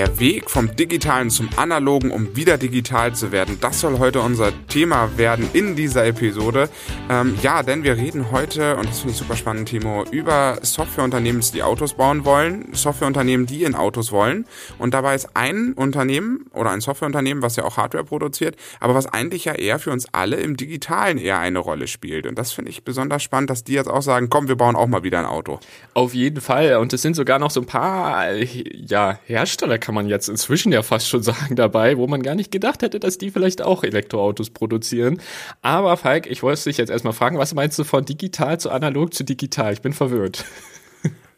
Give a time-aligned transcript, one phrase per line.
[0.00, 4.50] Der Weg vom Digitalen zum Analogen, um wieder digital zu werden, das soll heute unser
[4.66, 6.70] Thema werden in dieser Episode.
[7.10, 11.42] Ähm, ja, denn wir reden heute, und das finde ich super spannend, Timo, über Softwareunternehmen,
[11.52, 14.46] die Autos bauen wollen, Softwareunternehmen, die in Autos wollen.
[14.78, 19.04] Und dabei ist ein Unternehmen oder ein Softwareunternehmen, was ja auch Hardware produziert, aber was
[19.04, 22.26] eigentlich ja eher für uns alle im Digitalen eher eine Rolle spielt.
[22.26, 24.86] Und das finde ich besonders spannend, dass die jetzt auch sagen, komm, wir bauen auch
[24.86, 25.60] mal wieder ein Auto.
[25.92, 26.76] Auf jeden Fall.
[26.76, 30.82] Und es sind sogar noch so ein paar ja, Hersteller, kann man jetzt inzwischen ja
[30.82, 34.50] fast schon sagen, dabei, wo man gar nicht gedacht hätte, dass die vielleicht auch Elektroautos
[34.50, 35.20] produzieren.
[35.62, 39.12] Aber Falk, ich wollte dich jetzt erstmal fragen, was meinst du von digital zu analog
[39.12, 39.72] zu digital?
[39.72, 40.44] Ich bin verwirrt.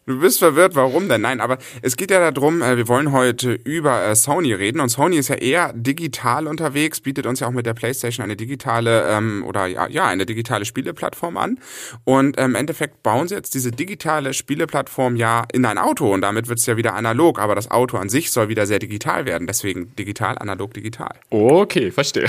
[0.05, 1.20] Du bist verwirrt, warum denn?
[1.20, 4.88] Nein, aber es geht ja darum, äh, wir wollen heute über äh, Sony reden und
[4.88, 9.09] Sony ist ja eher digital unterwegs, bietet uns ja auch mit der PlayStation eine digitale
[9.09, 11.60] ähm, oder ja, ja eine digitale Spieleplattform an
[12.02, 16.23] und ähm, im Endeffekt bauen sie jetzt diese digitale Spieleplattform ja in ein Auto und
[16.23, 19.24] damit wird es ja wieder analog, aber das Auto an sich soll wieder sehr digital
[19.24, 21.15] werden, deswegen digital, analog, digital.
[21.30, 22.26] Okay, verstehe.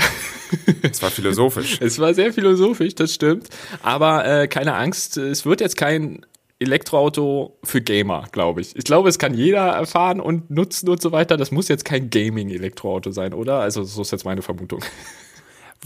[0.82, 1.78] Es war philosophisch.
[1.80, 3.48] es war sehr philosophisch, das stimmt,
[3.82, 6.24] aber äh, keine Angst, es wird jetzt kein
[6.64, 8.76] Elektroauto für Gamer, glaube ich.
[8.76, 11.36] Ich glaube, es kann jeder erfahren und nutzen und so weiter.
[11.36, 13.60] Das muss jetzt kein Gaming-Elektroauto sein, oder?
[13.60, 14.80] Also, so ist jetzt meine Vermutung.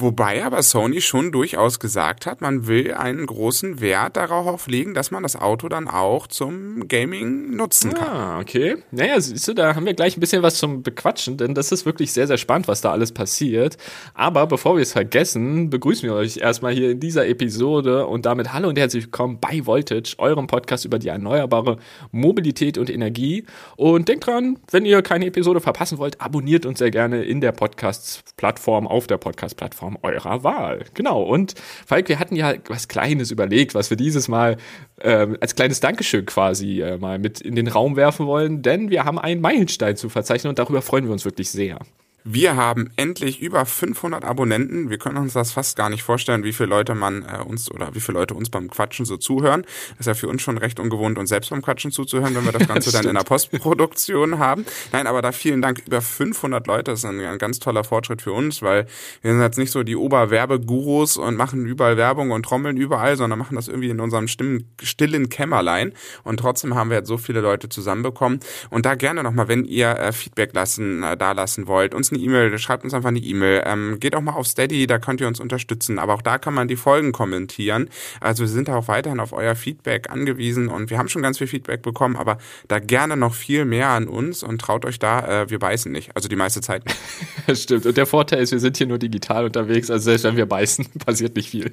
[0.01, 5.11] Wobei aber Sony schon durchaus gesagt hat, man will einen großen Wert darauf legen, dass
[5.11, 8.09] man das Auto dann auch zum Gaming nutzen kann.
[8.09, 8.77] Ah, okay.
[8.93, 11.85] Naja, siehst du, da haben wir gleich ein bisschen was zum Bequatschen, denn das ist
[11.85, 13.77] wirklich sehr, sehr spannend, was da alles passiert.
[14.15, 18.53] Aber bevor wir es vergessen, begrüßen wir euch erstmal hier in dieser Episode und damit
[18.53, 21.79] hallo und herzlich willkommen bei Voltage, eurem Podcast über die erneuerbare
[22.13, 23.47] Mobilität und Energie.
[23.75, 27.51] Und denkt dran, wenn ihr keine Episode verpassen wollt, abonniert uns sehr gerne in der
[27.51, 30.85] Podcast-Plattform, auf der Podcast-Plattform Plattform eurer Wahl.
[30.95, 31.23] Genau.
[31.23, 31.55] Und
[31.87, 34.57] Falk, wir hatten ja was Kleines überlegt, was wir dieses Mal
[34.99, 39.05] äh, als kleines Dankeschön quasi äh, mal mit in den Raum werfen wollen, denn wir
[39.05, 41.79] haben einen Meilenstein zu verzeichnen und darüber freuen wir uns wirklich sehr.
[42.25, 44.91] Wir haben endlich über 500 Abonnenten.
[44.91, 47.95] Wir können uns das fast gar nicht vorstellen, wie viele Leute man äh, uns oder
[47.95, 49.63] wie viele Leute uns beim Quatschen so zuhören.
[49.93, 52.53] Das ist ja für uns schon recht ungewohnt, uns selbst beim Quatschen zuzuhören, wenn wir
[52.53, 54.67] das Ganze dann in der Postproduktion haben.
[54.93, 56.91] Nein, aber da vielen Dank über 500 Leute.
[56.91, 58.87] Das ist ein, ein ganz toller Fortschritt für uns, weil
[59.23, 63.39] wir sind jetzt nicht so die Oberwerbegurus und machen überall Werbung und trommeln überall, sondern
[63.39, 65.93] machen das irgendwie in unserem stimmen, stillen Kämmerlein.
[66.25, 68.41] Und trotzdem haben wir jetzt so viele Leute zusammenbekommen.
[68.71, 72.19] Und da gerne nochmal, wenn ihr äh, Feedback lassen, äh, da lassen wollt, uns eine
[72.19, 73.63] eine E-Mail, schreibt uns einfach eine E-Mail.
[73.65, 75.99] Ähm, geht auch mal auf Steady, da könnt ihr uns unterstützen.
[75.99, 77.89] Aber auch da kann man die Folgen kommentieren.
[78.21, 81.47] Also wir sind auch weiterhin auf euer Feedback angewiesen und wir haben schon ganz viel
[81.47, 82.39] Feedback bekommen, aber
[82.69, 86.15] da gerne noch viel mehr an uns und traut euch da, äh, wir beißen nicht.
[86.15, 87.63] Also die meiste Zeit nicht.
[87.63, 87.87] Stimmt.
[87.87, 89.91] Und der Vorteil ist, wir sind hier nur digital unterwegs.
[89.91, 91.73] Also selbst wenn wir beißen, passiert nicht viel.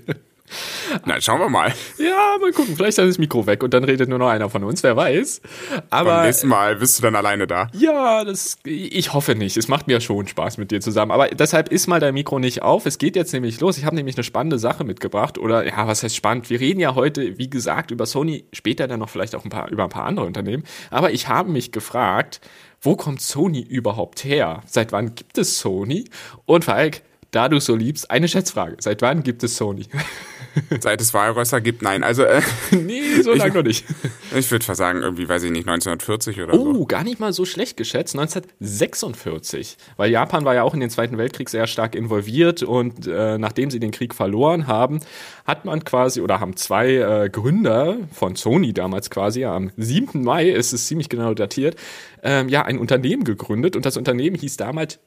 [1.06, 1.74] Na, schauen wir mal.
[1.98, 2.76] Ja, mal gucken.
[2.76, 5.42] Vielleicht ist das Mikro weg und dann redet nur noch einer von uns, wer weiß.
[5.90, 7.70] Aber beim nächsten Mal bist du dann alleine da.
[7.74, 9.58] Ja, das ich hoffe nicht.
[9.58, 11.12] Es macht mir schon Spaß mit dir zusammen.
[11.12, 12.86] Aber deshalb ist mal dein Mikro nicht auf.
[12.86, 13.78] Es geht jetzt nämlich los.
[13.78, 15.38] Ich habe nämlich eine spannende Sache mitgebracht.
[15.38, 16.50] Oder ja, was heißt spannend?
[16.50, 19.70] Wir reden ja heute, wie gesagt, über Sony, später dann noch vielleicht auch ein paar,
[19.70, 20.64] über ein paar andere Unternehmen.
[20.92, 22.40] Aber ich habe mich gefragt,
[22.82, 24.62] wo kommt Sony überhaupt her?
[24.68, 26.06] Seit wann gibt es Sony?
[26.46, 27.02] Und Falk,
[27.32, 28.78] da du so liebst, eine Schätzfrage.
[28.80, 29.88] Seit wann gibt es Sony?
[30.80, 32.04] Seit es Walrösser gibt, nein.
[32.04, 33.86] Also äh, nee, so lange noch nicht.
[34.36, 36.80] Ich würde sagen, irgendwie, weiß ich nicht, 1940 oder oh, so.
[36.80, 39.78] Oh, gar nicht mal so schlecht geschätzt, 1946.
[39.96, 43.72] Weil Japan war ja auch in den Zweiten Weltkrieg sehr stark involviert und äh, nachdem
[43.72, 45.00] sie den Krieg verloren haben,
[45.46, 50.22] hat man quasi, oder haben zwei äh, Gründer von Sony damals quasi, am 7.
[50.24, 51.78] Mai, ist es ziemlich genau datiert,
[52.24, 55.00] ähm, ja, ein Unternehmen gegründet und das Unternehmen hieß damals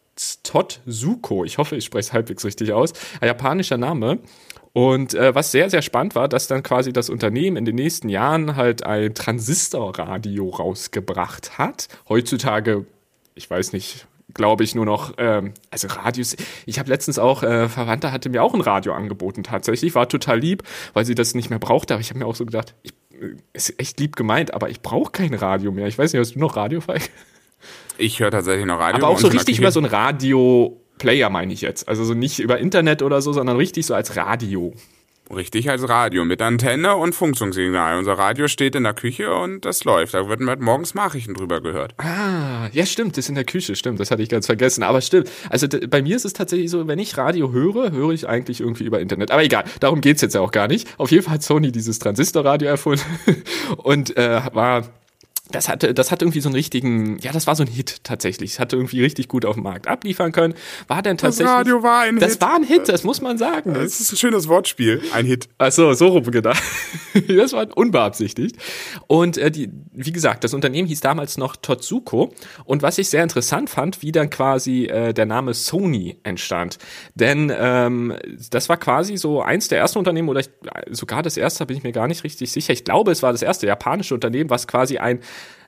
[0.43, 1.45] Totsuko.
[1.45, 2.93] Ich hoffe, ich spreche es halbwegs richtig aus.
[3.21, 4.19] Ein japanischer Name.
[4.79, 8.09] Und äh, was sehr, sehr spannend war, dass dann quasi das Unternehmen in den nächsten
[8.09, 11.89] Jahren halt ein Transistorradio rausgebracht hat.
[12.09, 12.87] Heutzutage,
[13.35, 16.37] ich weiß nicht, glaube ich, nur noch, ähm, also Radios.
[16.65, 20.39] Ich habe letztens auch, äh, Verwandter hatte mir auch ein Radio angeboten tatsächlich, war total
[20.39, 22.93] lieb, weil sie das nicht mehr brauchte, aber ich habe mir auch so gedacht, ich,
[23.21, 25.89] äh, ist echt lieb gemeint, aber ich brauche kein Radio mehr.
[25.89, 27.03] Ich weiß nicht, hast du noch Radio, Falk?
[27.97, 29.05] Ich höre tatsächlich noch Radio.
[29.05, 29.87] Aber auch so richtig über so ein
[30.99, 31.89] Radio-Player meine ich jetzt.
[31.89, 34.75] Also so nicht über Internet oder so, sondern richtig so als Radio.
[35.35, 37.99] Richtig als Radio mit Antenne und Funktionssignal.
[37.99, 40.15] Unser Radio steht in der Küche und das läuft.
[40.15, 41.95] Da wird halt morgens Nachrichten drüber gehört.
[41.99, 44.01] Ah, ja stimmt, das ist in der Küche, stimmt.
[44.01, 44.83] Das hatte ich ganz vergessen.
[44.83, 45.31] Aber stimmt.
[45.51, 48.85] Also bei mir ist es tatsächlich so, wenn ich Radio höre, höre ich eigentlich irgendwie
[48.85, 49.31] über Internet.
[49.31, 50.89] Aber egal, darum geht's jetzt ja auch gar nicht.
[50.97, 53.05] Auf jeden Fall hat Sony dieses Transistorradio erfunden
[53.77, 54.85] und äh, war
[55.51, 58.53] das hatte, das hatte irgendwie so einen richtigen, ja, das war so ein Hit tatsächlich.
[58.53, 60.55] Es hatte irgendwie richtig gut auf dem Markt abliefern können.
[60.89, 61.47] War dann tatsächlich.
[61.49, 62.43] Das Radio war ein das Hit.
[62.43, 63.75] Das war ein Hit, das muss man sagen.
[63.75, 65.49] Das ist ein schönes Wortspiel, ein Hit.
[65.59, 66.63] Ach so, so rum gedacht.
[67.29, 68.57] das war unbeabsichtigt.
[69.07, 72.35] Und äh, die, wie gesagt, das Unternehmen hieß damals noch Totsuko.
[72.65, 76.79] Und was ich sehr interessant fand, wie dann quasi äh, der Name Sony entstand.
[77.15, 78.15] Denn ähm,
[78.51, 80.51] das war quasi so eins der ersten Unternehmen, oder ich,
[80.91, 82.73] sogar das erste, bin ich mir gar nicht richtig sicher.
[82.73, 85.21] Ich glaube, es war das erste japanische Unternehmen, was quasi ein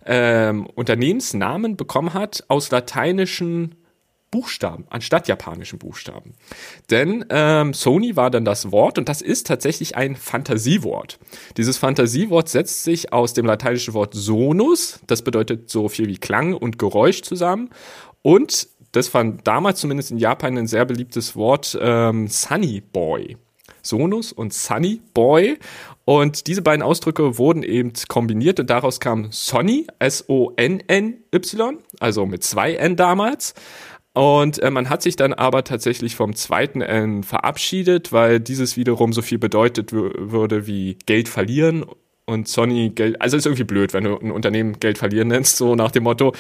[0.07, 3.77] ähm, Unternehmensnamen bekommen hat aus lateinischen
[4.31, 6.35] Buchstaben anstatt japanischen Buchstaben.
[6.89, 11.19] Denn ähm, Sony war dann das Wort und das ist tatsächlich ein Fantasiewort.
[11.57, 16.55] Dieses Fantasiewort setzt sich aus dem lateinischen Wort sonus, das bedeutet so viel wie Klang
[16.55, 17.71] und Geräusch zusammen
[18.23, 23.37] und das fand damals zumindest in Japan ein sehr beliebtes Wort ähm, Sunny Boy.
[23.83, 25.59] Sonus und Sunny Boy.
[26.05, 32.75] Und diese beiden Ausdrücke wurden eben kombiniert und daraus kam Sonny, S-O-N-N-Y, also mit zwei
[32.75, 33.55] N damals.
[34.13, 39.13] Und äh, man hat sich dann aber tatsächlich vom zweiten N verabschiedet, weil dieses wiederum
[39.13, 41.85] so viel bedeutet würde wie Geld verlieren
[42.31, 45.75] und Sony Geld, also ist irgendwie blöd, wenn du ein Unternehmen Geld verlieren nennst, so
[45.75, 46.33] nach dem Motto.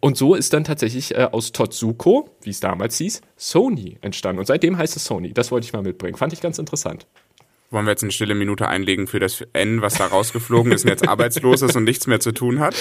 [0.00, 4.40] Und so ist dann tatsächlich äh, aus Totsuko, wie es damals hieß, Sony entstanden.
[4.40, 5.32] Und seitdem heißt es Sony.
[5.32, 6.16] Das wollte ich mal mitbringen.
[6.16, 7.06] Fand ich ganz interessant.
[7.70, 10.90] Wollen wir jetzt eine stille Minute einlegen für das N, was da rausgeflogen ist und
[10.90, 12.74] jetzt arbeitslos ist und nichts mehr zu tun hat?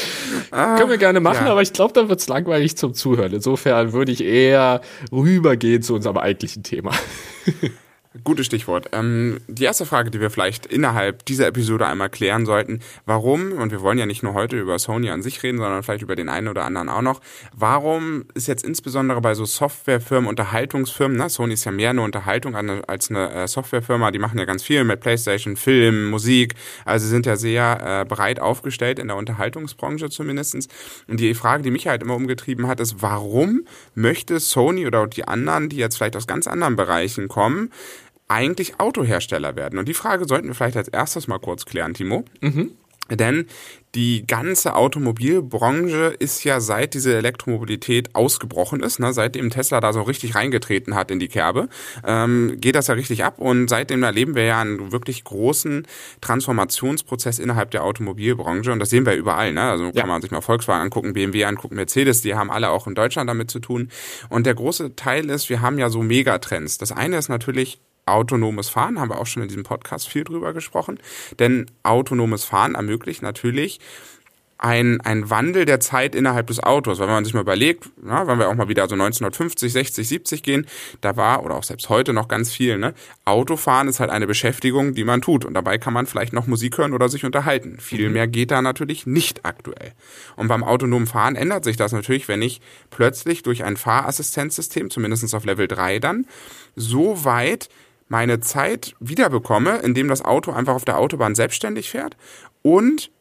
[0.52, 1.52] Ah, Können wir gerne machen, ja.
[1.52, 3.34] aber ich glaube, dann wird's langweilig zum Zuhören.
[3.34, 4.80] Insofern würde ich eher
[5.12, 6.92] rübergehen zu unserem eigentlichen Thema.
[8.24, 8.90] Gutes Stichwort.
[8.94, 13.72] Ähm, die erste Frage, die wir vielleicht innerhalb dieser Episode einmal klären sollten, warum, und
[13.72, 16.30] wir wollen ja nicht nur heute über Sony an sich reden, sondern vielleicht über den
[16.30, 17.22] einen oder anderen auch noch,
[17.54, 22.56] warum ist jetzt insbesondere bei so Softwarefirmen, Unterhaltungsfirmen, ne, Sony ist ja mehr eine Unterhaltung
[22.56, 26.56] als eine äh, Softwarefirma, die machen ja ganz viel mit Playstation, Film, Musik,
[26.86, 30.68] also sie sind ja sehr äh, breit aufgestellt in der Unterhaltungsbranche zumindestens.
[31.08, 33.66] Und die Frage, die mich halt immer umgetrieben hat, ist, warum
[33.96, 37.72] möchte Sony oder die anderen, die jetzt vielleicht aus ganz anderen Bereichen kommen,
[38.28, 39.80] eigentlich Autohersteller werden?
[39.80, 42.26] Und die Frage sollten wir vielleicht als erstes mal kurz klären, Timo.
[42.42, 42.72] Mhm.
[43.10, 43.48] Denn
[43.96, 50.02] die ganze Automobilbranche ist ja seit diese Elektromobilität ausgebrochen ist, ne, seitdem Tesla da so
[50.02, 51.70] richtig reingetreten hat in die Kerbe,
[52.06, 55.88] ähm, geht das ja richtig ab und seitdem erleben wir ja einen wirklich großen
[56.22, 59.54] Transformationsprozess innerhalb der Automobilbranche und das sehen wir überall.
[59.54, 59.62] Ne?
[59.62, 59.92] Also ja.
[59.92, 63.30] kann man sich mal Volkswagen angucken, BMW angucken, Mercedes, die haben alle auch in Deutschland
[63.30, 63.90] damit zu tun.
[64.30, 66.78] Und der große Teil ist, wir haben ja so Megatrends.
[66.78, 70.54] Das eine ist natürlich autonomes Fahren, haben wir auch schon in diesem Podcast viel drüber
[70.54, 71.00] gesprochen.
[71.39, 73.80] Denn autonomes Fahren ermöglicht natürlich
[74.59, 77.00] ein, ein Wandel der Zeit innerhalb des Autos.
[77.00, 80.07] Weil wenn man sich mal überlegt, na, wenn wir auch mal wieder so 1950, 60,
[80.07, 80.65] 70 gehen,
[81.01, 82.94] da war, oder auch selbst heute noch ganz viel, ne,
[83.25, 85.45] Autofahren ist halt eine Beschäftigung, die man tut.
[85.45, 87.77] Und dabei kann man vielleicht noch Musik hören oder sich unterhalten.
[87.80, 88.13] Viel mhm.
[88.13, 89.94] mehr geht da natürlich nicht aktuell.
[90.36, 95.33] Und beim autonomen Fahren ändert sich das natürlich, wenn ich plötzlich durch ein Fahrassistenzsystem, zumindest
[95.36, 96.25] auf Level 3 dann,
[96.75, 97.69] so weit
[98.07, 102.18] meine Zeit wiederbekomme, indem das Auto einfach auf der Autobahn selbstständig fährt
[102.62, 103.12] und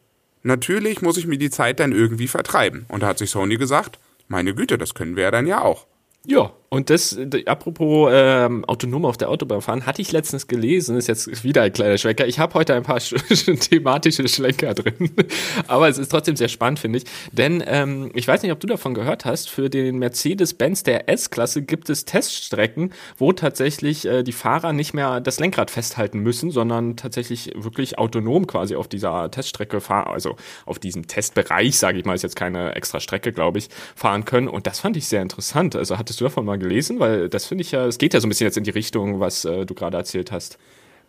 [0.42, 2.86] natürlich muss ich mir die Zeit dann irgendwie vertreiben.
[2.88, 3.98] Und da hat sich Sony gesagt,
[4.28, 5.86] meine Güte, das können wir ja dann ja auch.
[6.24, 11.06] Ja, und das, apropos ähm, autonom auf der Autobahn fahren, hatte ich letztens gelesen, ist
[11.06, 12.26] jetzt wieder ein kleiner Schwenker.
[12.26, 12.98] Ich habe heute ein paar
[13.60, 15.10] thematische Schlenker drin,
[15.68, 17.04] aber es ist trotzdem sehr spannend, finde ich.
[17.32, 21.62] Denn ähm, ich weiß nicht, ob du davon gehört hast, für den Mercedes-Benz der S-Klasse
[21.62, 26.96] gibt es Teststrecken, wo tatsächlich äh, die Fahrer nicht mehr das Lenkrad festhalten müssen, sondern
[26.96, 32.14] tatsächlich wirklich autonom quasi auf dieser Teststrecke fahren, also auf diesem Testbereich, sage ich mal,
[32.14, 34.48] ist jetzt keine extra Strecke, glaube ich, fahren können.
[34.48, 35.76] Und das fand ich sehr interessant.
[35.76, 36.65] Also hattest du davon mal gelesen?
[36.98, 39.20] Weil das finde ich ja, es geht ja so ein bisschen jetzt in die Richtung,
[39.20, 40.58] was äh, du gerade erzählt hast.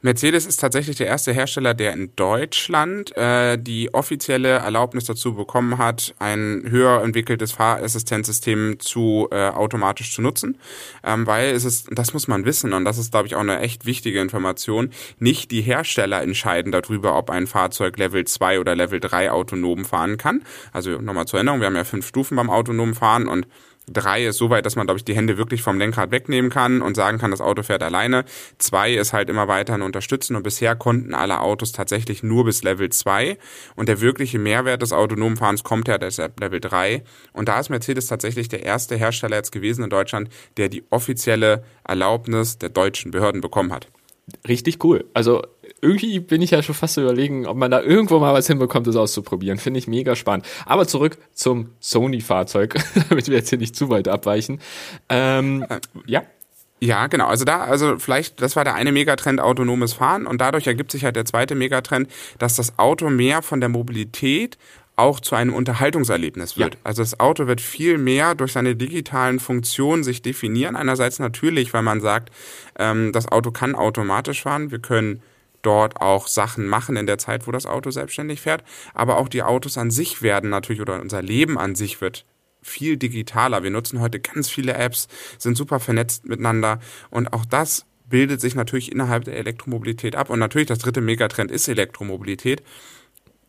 [0.02, 5.80] Mercedes ist tatsächlich der erste Hersteller, der in Deutschland äh, die offizielle Erlaubnis dazu bekommen
[5.80, 10.60] hat, ein höher entwickeltes Fahrassistenzsystem zu äh, automatisch zu nutzen,
[11.04, 13.60] ähm, weil es ist, das muss man wissen und das ist, glaube ich, auch eine
[13.60, 14.92] echt wichtige Information.
[15.18, 20.18] Nicht die Hersteller entscheiden darüber, ob ein Fahrzeug Level 2 oder Level 3 autonom fahren
[20.18, 20.44] kann.
[20.74, 23.48] Also nochmal zur Erinnerung, wir haben ja fünf Stufen beim autonomen Fahren und
[23.90, 26.82] Drei ist so weit, dass man, glaube ich, die Hände wirklich vom Lenkrad wegnehmen kann
[26.82, 28.26] und sagen kann, das Auto fährt alleine.
[28.58, 32.90] Zwei ist halt immer weiterhin unterstützen und bisher konnten alle Autos tatsächlich nur bis Level
[32.90, 33.38] 2
[33.78, 37.02] und der wirkliche Mehrwert des autonomen Fahrens kommt ja deshalb Level 3
[37.32, 41.64] und da ist Mercedes tatsächlich der erste Hersteller jetzt gewesen in Deutschland, der die offizielle
[41.88, 43.88] Erlaubnis der deutschen Behörden bekommen hat.
[44.48, 45.06] Richtig cool.
[45.14, 45.42] Also
[45.82, 48.96] irgendwie bin ich ja schon fast überlegen, ob man da irgendwo mal was hinbekommt, das
[48.96, 49.58] auszuprobieren.
[49.58, 50.46] Finde ich mega spannend.
[50.66, 52.76] Aber zurück zum Sony-Fahrzeug,
[53.10, 54.60] damit wir jetzt hier nicht zu weit abweichen.
[55.10, 56.24] Ähm, äh, ja.
[56.80, 57.28] Ja, genau.
[57.28, 61.04] Also da, also vielleicht, das war der eine Megatrend autonomes Fahren und dadurch ergibt sich
[61.06, 62.08] halt der zweite Megatrend,
[62.38, 64.60] dass das Auto mehr von der Mobilität
[64.98, 66.74] auch zu einem Unterhaltungserlebnis wird.
[66.74, 66.80] Ja.
[66.84, 70.76] Also das Auto wird viel mehr durch seine digitalen Funktionen sich definieren.
[70.76, 72.32] Einerseits natürlich, weil man sagt,
[72.78, 74.72] ähm, das Auto kann automatisch fahren.
[74.72, 75.22] Wir können
[75.62, 78.64] dort auch Sachen machen in der Zeit, wo das Auto selbstständig fährt.
[78.96, 82.26] Aber auch die Autos an sich werden natürlich oder unser Leben an sich wird
[82.64, 83.64] viel digitaler.
[83.64, 86.80] Wir nutzen heute ganz viele Apps, sind super vernetzt miteinander
[87.12, 90.30] und auch das bildet sich natürlich innerhalb der Elektromobilität ab.
[90.30, 92.64] Und natürlich das dritte Megatrend ist Elektromobilität.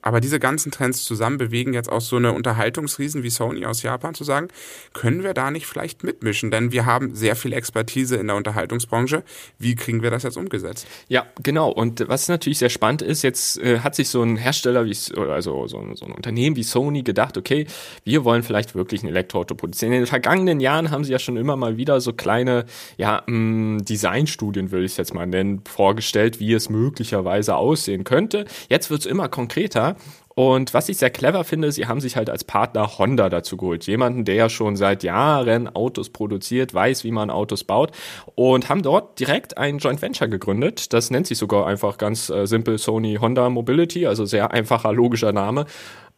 [0.09, 4.15] Aber diese ganzen Trends zusammen bewegen jetzt auch so eine Unterhaltungsriesen wie Sony aus Japan
[4.15, 4.49] zu sagen,
[4.95, 6.51] können wir da nicht vielleicht mitmischen?
[6.51, 9.23] Denn wir haben sehr viel Expertise in der Unterhaltungsbranche.
[9.59, 10.87] Wie kriegen wir das jetzt umgesetzt?
[11.09, 11.71] Ja, genau.
[11.71, 15.67] Und was natürlich sehr spannend ist, jetzt äh, hat sich so ein Hersteller wie, also
[15.67, 17.67] so, so ein Unternehmen wie Sony gedacht, okay,
[18.05, 19.93] wir wollen vielleicht wirklich ein Elektroauto produzieren.
[19.93, 22.65] In den vergangenen Jahren haben sie ja schon immer mal wieder so kleine,
[22.97, 28.47] ja, mm, Designstudien, würde ich jetzt mal nennen, vorgestellt, wie es möglicherweise aussehen könnte.
[28.71, 29.98] Jetzt wird es immer konkreter
[30.39, 33.89] und was ich sehr clever finde, sie haben sich halt als Partner Honda dazu geholt.
[33.89, 37.91] Jemanden, der ja schon seit Jahren Autos produziert, weiß, wie man Autos baut
[38.37, 40.93] und haben dort direkt ein Joint Venture gegründet.
[40.93, 45.33] Das nennt sich sogar einfach ganz äh, simpel Sony Honda Mobility, also sehr einfacher, logischer
[45.33, 45.67] Name.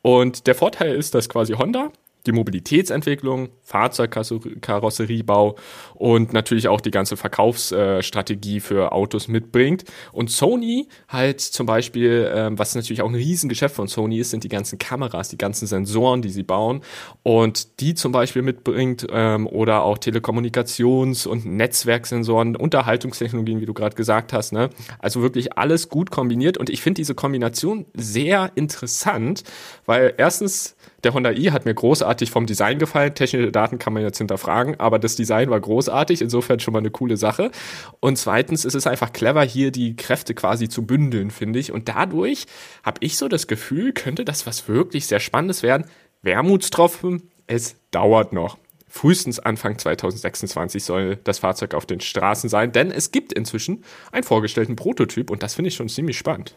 [0.02, 1.90] Und der Vorteil ist, dass quasi Honda
[2.26, 5.56] die Mobilitätsentwicklung, Fahrzeugkarosseriebau
[5.94, 9.84] und natürlich auch die ganze Verkaufsstrategie für Autos mitbringt.
[10.12, 14.44] Und Sony halt zum Beispiel, ähm, was natürlich auch ein Riesengeschäft von Sony ist, sind
[14.44, 16.82] die ganzen Kameras, die ganzen Sensoren, die sie bauen
[17.22, 23.96] und die zum Beispiel mitbringt ähm, oder auch Telekommunikations- und Netzwerksensoren, Unterhaltungstechnologien, wie du gerade
[23.96, 24.52] gesagt hast.
[24.52, 24.70] Ne?
[24.98, 29.44] Also wirklich alles gut kombiniert und ich finde diese Kombination sehr interessant,
[29.86, 33.14] weil erstens der Honda i hat mir großartig vom Design gefallen.
[33.14, 36.90] Technische Daten kann man jetzt hinterfragen, aber das Design war großartig, insofern schon mal eine
[36.90, 37.50] coole Sache.
[38.00, 41.72] Und zweitens ist es einfach clever, hier die Kräfte quasi zu bündeln, finde ich.
[41.72, 42.46] Und dadurch
[42.82, 45.86] habe ich so das Gefühl, könnte das was wirklich sehr Spannendes werden.
[46.22, 48.58] Wermutstropfen, es dauert noch.
[48.88, 54.24] Frühestens Anfang 2026 soll das Fahrzeug auf den Straßen sein, denn es gibt inzwischen einen
[54.24, 56.56] vorgestellten Prototyp und das finde ich schon ziemlich spannend.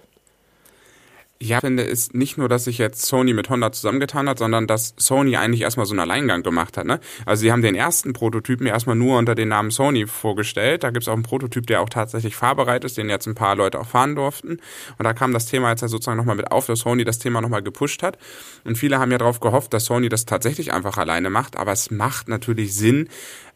[1.42, 4.94] Ja, finde, ist nicht nur, dass sich jetzt Sony mit Honda zusammengetan hat, sondern dass
[4.98, 6.86] Sony eigentlich erstmal so einen Alleingang gemacht hat.
[6.86, 7.02] Ne?
[7.25, 10.84] Also sie haben den ersten Prototypen erstmal nur unter dem Namen Sony vorgestellt.
[10.84, 13.80] Da gibt's auch einen Prototyp, der auch tatsächlich fahrbereit ist, den jetzt ein paar Leute
[13.80, 14.60] auch fahren durften.
[14.98, 17.42] Und da kam das Thema jetzt ja sozusagen nochmal mit auf, dass Sony das Thema
[17.42, 18.18] nochmal gepusht hat.
[18.63, 21.58] Und viele haben ja darauf gehofft, dass Sony das tatsächlich einfach alleine macht.
[21.58, 23.10] Aber es macht natürlich Sinn,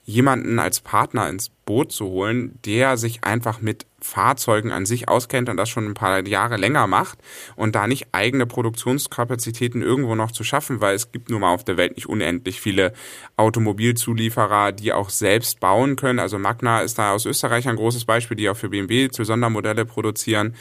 [0.07, 5.49] jemanden als Partner ins Boot zu holen, der sich einfach mit Fahrzeugen an sich auskennt
[5.49, 7.19] und das schon ein paar Jahre länger macht
[7.55, 11.63] und da nicht eigene Produktionskapazitäten irgendwo noch zu schaffen, weil es gibt nun mal auf
[11.63, 12.93] der Welt nicht unendlich viele
[13.35, 16.19] Automobilzulieferer, die auch selbst bauen können.
[16.19, 19.85] Also Magna ist da aus Österreich ein großes Beispiel, die auch für BMW zu Sondermodelle
[19.85, 20.55] produzieren.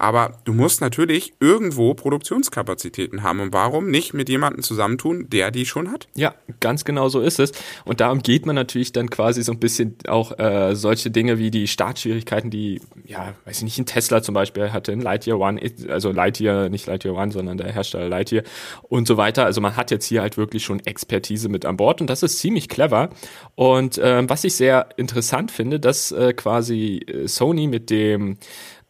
[0.00, 3.38] Aber du musst natürlich irgendwo Produktionskapazitäten haben.
[3.40, 6.08] Und warum nicht mit jemandem zusammentun, der die schon hat?
[6.14, 7.52] Ja, ganz genau so ist es.
[7.84, 11.50] Und darum geht man natürlich dann quasi so ein bisschen auch äh, solche Dinge wie
[11.50, 15.60] die Startschwierigkeiten, die, ja, weiß ich nicht, ein Tesla zum Beispiel hatte, ein Lightyear One,
[15.90, 18.44] also Lightyear, nicht Lightyear One, sondern der Hersteller Lightyear
[18.88, 19.44] und so weiter.
[19.44, 22.38] Also man hat jetzt hier halt wirklich schon Expertise mit an Bord und das ist
[22.38, 23.10] ziemlich clever.
[23.54, 28.38] Und ähm, was ich sehr interessant finde, dass äh, quasi äh, Sony mit dem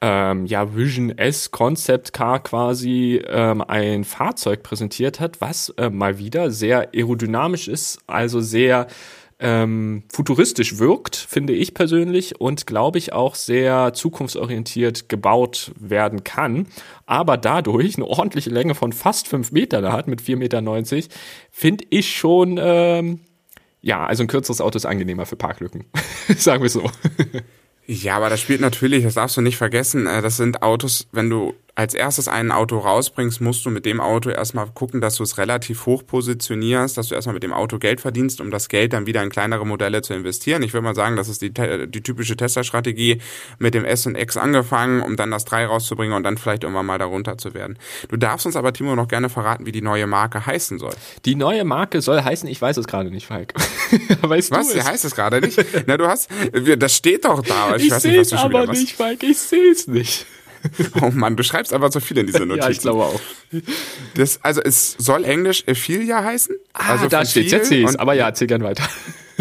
[0.01, 6.19] ähm, ja, Vision S Concept Car quasi ähm, ein Fahrzeug präsentiert hat, was äh, mal
[6.19, 8.87] wieder sehr aerodynamisch ist, also sehr
[9.41, 16.67] ähm, futuristisch wirkt, finde ich persönlich, und glaube ich auch sehr zukunftsorientiert gebaut werden kann,
[17.07, 21.15] aber dadurch eine ordentliche Länge von fast fünf Meter hat mit 4,90 Meter,
[21.51, 23.21] finde ich schon, ähm,
[23.83, 25.87] ja, also ein kürzeres Auto ist angenehmer für Parklücken,
[26.37, 26.91] sagen wir so.
[27.87, 31.29] Ja, aber das spielt natürlich, das darfst du nicht vergessen, äh, das sind Autos, wenn
[31.31, 35.23] du als erstes ein Auto rausbringst, musst du mit dem Auto erstmal gucken, dass du
[35.23, 38.93] es relativ hoch positionierst, dass du erstmal mit dem Auto Geld verdienst, um das Geld
[38.93, 40.63] dann wieder in kleinere Modelle zu investieren.
[40.63, 43.23] Ich würde mal sagen, das ist die, die typische Tesla-Strategie
[43.59, 46.85] mit dem S und X angefangen, um dann das 3 rauszubringen und dann vielleicht irgendwann
[46.85, 47.79] mal darunter zu werden.
[48.11, 50.93] Du darfst uns aber, Timo, noch gerne verraten, wie die neue Marke heißen soll.
[51.25, 53.55] Die neue Marke soll heißen, ich weiß es gerade nicht, Falk.
[54.21, 54.75] weißt was?
[54.75, 55.59] Wie heißt es gerade nicht?
[55.87, 56.29] Na, du hast,
[56.77, 57.77] das steht doch da.
[57.77, 60.27] Ich, ich sehe es aber nicht, Falk, ich sehe es nicht.
[61.03, 62.61] oh Mann, du schreibst einfach so viel in diese Notizen.
[62.63, 63.21] ja, ich glaube auch.
[64.15, 66.57] Das, also es soll Englisch Ephilia heißen.
[66.73, 68.85] Ah, also da steht jetzt sehe aber ja, erzähl gern weiter.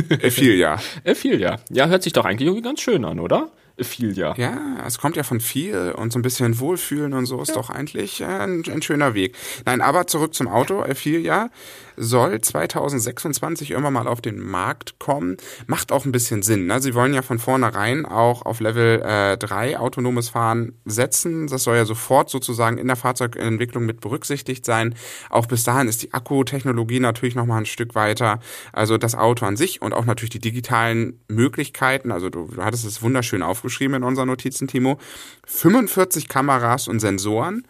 [0.10, 0.80] Ephilia.
[1.04, 1.60] Ephilia.
[1.70, 3.50] Ja, hört sich doch eigentlich irgendwie ganz schön an, oder?
[3.84, 4.34] Filia.
[4.38, 7.56] Ja, es kommt ja von viel und so ein bisschen Wohlfühlen und so ist ja.
[7.56, 9.36] doch eigentlich ein, ein, schöner Weg.
[9.66, 10.84] Nein, aber zurück zum Auto.
[10.94, 11.50] Filia
[11.98, 15.38] soll 2026 irgendwann mal auf den Markt kommen.
[15.68, 16.68] Macht auch ein bisschen Sinn.
[16.68, 16.82] Ne?
[16.82, 21.48] Sie wollen ja von vornherein auch auf Level äh, 3 autonomes Fahren setzen.
[21.48, 24.96] Das soll ja sofort sozusagen in der Fahrzeugentwicklung mit berücksichtigt sein.
[25.30, 28.40] Auch bis dahin ist die Akkutechnologie natürlich noch mal ein Stück weiter.
[28.72, 32.12] Also das Auto an sich und auch natürlich die digitalen Möglichkeiten.
[32.12, 35.00] Also du, du hattest es wunderschön aufgeschrieben in unseren Notizen, Timo.
[35.46, 37.66] 45 Kameras und Sensoren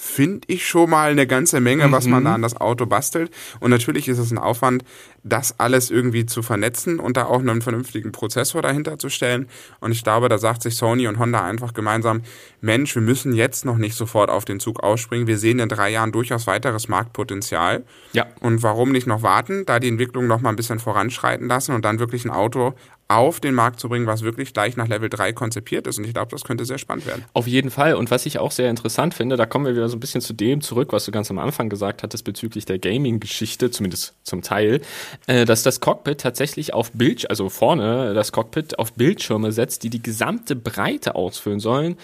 [0.00, 2.34] finde ich schon mal eine ganze Menge, was man da mhm.
[2.36, 3.32] an das Auto bastelt.
[3.58, 4.84] Und natürlich ist es ein Aufwand,
[5.22, 9.48] das alles irgendwie zu vernetzen und da auch einen vernünftigen Prozessor dahinter zu stellen.
[9.80, 12.22] Und ich glaube, da sagt sich Sony und Honda einfach gemeinsam,
[12.60, 15.26] Mensch, wir müssen jetzt noch nicht sofort auf den Zug ausspringen.
[15.26, 17.84] Wir sehen in drei Jahren durchaus weiteres Marktpotenzial.
[18.12, 18.26] Ja.
[18.40, 21.84] Und warum nicht noch warten, da die Entwicklung noch mal ein bisschen voranschreiten lassen und
[21.84, 22.74] dann wirklich ein Auto
[23.08, 25.98] auf den Markt zu bringen, was wirklich gleich nach Level 3 konzipiert ist.
[25.98, 27.24] Und ich glaube, das könnte sehr spannend werden.
[27.32, 27.94] Auf jeden Fall.
[27.94, 30.34] Und was ich auch sehr interessant finde, da kommen wir wieder so ein bisschen zu
[30.34, 34.82] dem zurück, was du ganz am Anfang gesagt hattest bezüglich der Gaming-Geschichte, zumindest zum Teil,
[35.26, 40.02] dass das Cockpit tatsächlich auf Bild, also vorne das Cockpit auf Bildschirme setzt, die die
[40.02, 41.96] gesamte Breite ausfüllen sollen.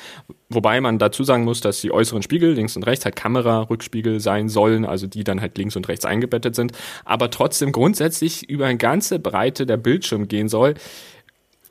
[0.49, 4.49] Wobei man dazu sagen muss, dass die äußeren Spiegel links und rechts halt Kamera-Rückspiegel sein
[4.49, 6.73] sollen, also die dann halt links und rechts eingebettet sind,
[7.05, 10.75] aber trotzdem grundsätzlich über eine ganze Breite der Bildschirm gehen soll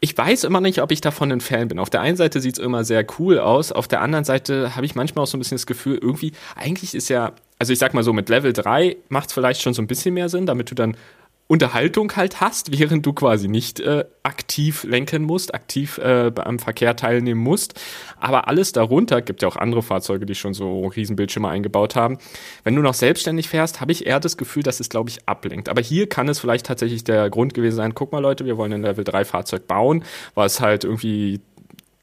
[0.03, 1.79] ich weiß immer nicht, ob ich davon ein Fan bin.
[1.79, 4.85] Auf der einen Seite sieht es immer sehr cool aus, auf der anderen Seite habe
[4.85, 7.93] ich manchmal auch so ein bisschen das Gefühl, irgendwie, eigentlich ist ja, also ich sag
[7.93, 10.69] mal so, mit Level 3 macht es vielleicht schon so ein bisschen mehr Sinn, damit
[10.69, 10.97] du dann
[11.47, 16.95] Unterhaltung halt hast, während du quasi nicht äh, aktiv lenken musst, aktiv äh, am Verkehr
[16.95, 17.79] teilnehmen musst.
[18.19, 22.17] Aber alles darunter, gibt ja auch andere Fahrzeuge, die schon so Riesenbildschirme eingebaut haben.
[22.63, 25.67] Wenn du noch selbstständig fährst, habe ich eher das Gefühl, dass es, glaube ich, ablenkt.
[25.67, 28.73] Aber hier kann es vielleicht tatsächlich der Grund gewesen sein, guck mal Leute, wir wollen
[28.73, 31.41] ein Level 3 Fahrzeug bauen, was halt irgendwie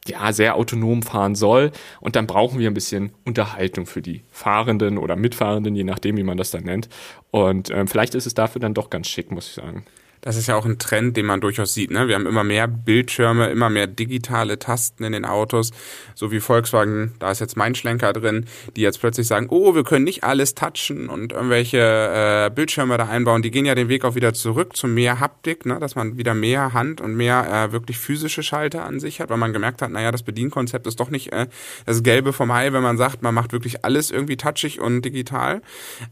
[0.07, 1.73] ja, sehr autonom fahren soll.
[2.01, 6.23] Und dann brauchen wir ein bisschen Unterhaltung für die Fahrenden oder Mitfahrenden, je nachdem, wie
[6.23, 6.89] man das dann nennt.
[7.31, 9.85] Und ähm, vielleicht ist es dafür dann doch ganz schick, muss ich sagen.
[10.21, 11.91] Das ist ja auch ein Trend, den man durchaus sieht.
[11.91, 12.07] Ne?
[12.07, 15.71] Wir haben immer mehr Bildschirme, immer mehr digitale Tasten in den Autos,
[16.15, 18.45] so wie Volkswagen, da ist jetzt mein Schlenker drin,
[18.77, 23.09] die jetzt plötzlich sagen, oh, wir können nicht alles touchen und irgendwelche äh, Bildschirme da
[23.09, 23.41] einbauen.
[23.41, 25.79] Die gehen ja den Weg auch wieder zurück zu mehr Haptik, ne?
[25.81, 29.39] dass man wieder mehr Hand und mehr äh, wirklich physische Schalter an sich hat, weil
[29.39, 31.47] man gemerkt hat, naja, das Bedienkonzept ist doch nicht äh,
[31.87, 35.63] das Gelbe vom Ei, wenn man sagt, man macht wirklich alles irgendwie touchig und digital.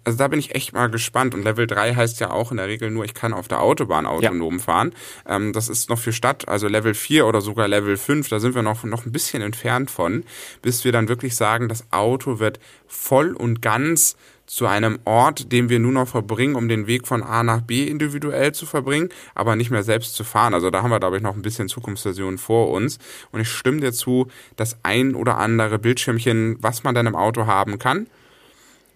[0.05, 1.35] Also da bin ich echt mal gespannt.
[1.35, 3.98] Und Level 3 heißt ja auch in der Regel nur, ich kann auf der Autobahn
[4.07, 4.63] Autobahn autonom ja.
[4.63, 4.93] fahren.
[5.27, 8.55] Ähm, das ist noch für Stadt, also Level 4 oder sogar Level 5, da sind
[8.55, 10.25] wir noch, noch ein bisschen entfernt von,
[10.63, 15.69] bis wir dann wirklich sagen, das Auto wird voll und ganz zu einem Ort, den
[15.69, 19.57] wir nur noch verbringen, um den Weg von A nach B individuell zu verbringen, aber
[19.57, 20.55] nicht mehr selbst zu fahren.
[20.55, 22.99] Also da haben wir, glaube ich, noch ein bisschen Zukunftsversion vor uns.
[23.31, 27.45] Und ich stimme dir zu, das ein oder andere Bildschirmchen, was man dann im Auto
[27.45, 28.07] haben kann,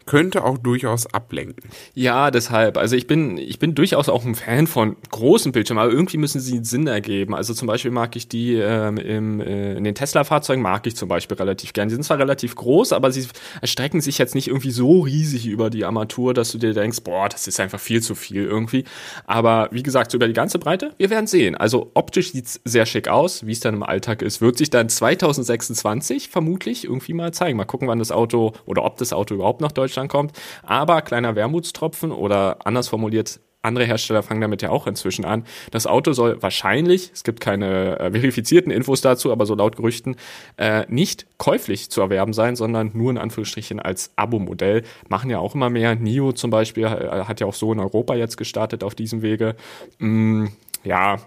[0.07, 1.71] könnte auch durchaus ablenken.
[1.95, 2.77] Ja, deshalb.
[2.77, 6.41] Also ich bin, ich bin durchaus auch ein Fan von großen Bildschirmen, aber irgendwie müssen
[6.41, 7.35] sie Sinn ergeben.
[7.35, 11.09] Also zum Beispiel mag ich die ähm, im, äh, in den Tesla-Fahrzeugen mag ich zum
[11.09, 11.89] Beispiel relativ gern.
[11.89, 13.27] Die sind zwar relativ groß, aber sie
[13.61, 17.29] erstrecken sich jetzt nicht irgendwie so riesig über die Armatur, dass du dir denkst, boah,
[17.29, 18.85] das ist einfach viel zu viel irgendwie.
[19.27, 21.55] Aber wie gesagt, so über die ganze Breite, wir werden sehen.
[21.55, 23.47] Also optisch sieht's sehr schick aus.
[23.47, 27.57] Wie es dann im Alltag ist, wird sich dann 2026 vermutlich irgendwie mal zeigen.
[27.57, 30.33] Mal gucken, wann das Auto oder ob das Auto überhaupt nach Deutschland Deutschland kommt.
[30.63, 35.45] Aber kleiner Wermutstropfen oder anders formuliert, andere Hersteller fangen damit ja auch inzwischen an.
[35.71, 40.17] Das Auto soll wahrscheinlich, es gibt keine äh, verifizierten Infos dazu, aber so laut Gerüchten,
[40.57, 44.83] äh, nicht käuflich zu erwerben sein, sondern nur in Anführungsstrichen als Abo-Modell.
[45.09, 45.95] Machen ja auch immer mehr.
[45.95, 49.55] NIO zum Beispiel äh, hat ja auch so in Europa jetzt gestartet auf diesem Wege.
[49.99, 50.47] Mm,
[50.83, 51.19] ja,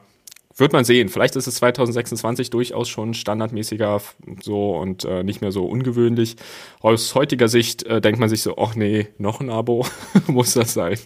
[0.56, 1.10] wird man sehen.
[1.10, 4.02] Vielleicht ist es 2026 durchaus schon standardmäßiger
[4.42, 6.38] so und äh, nicht mehr so ungewöhnlich.
[6.80, 9.86] Aus heutiger Sicht äh, denkt man sich so, ach nee, noch ein Abo
[10.28, 10.98] muss das sein.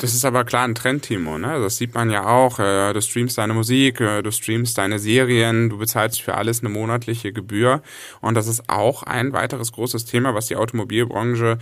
[0.00, 1.36] Das ist aber klar ein Trend, Timo.
[1.36, 1.60] Ne?
[1.60, 2.58] Das sieht man ja auch.
[2.58, 6.70] Äh, du streamst deine Musik, äh, du streamst deine Serien, du bezahlst für alles eine
[6.70, 7.82] monatliche Gebühr.
[8.22, 11.58] Und das ist auch ein weiteres großes Thema, was die Automobilbranche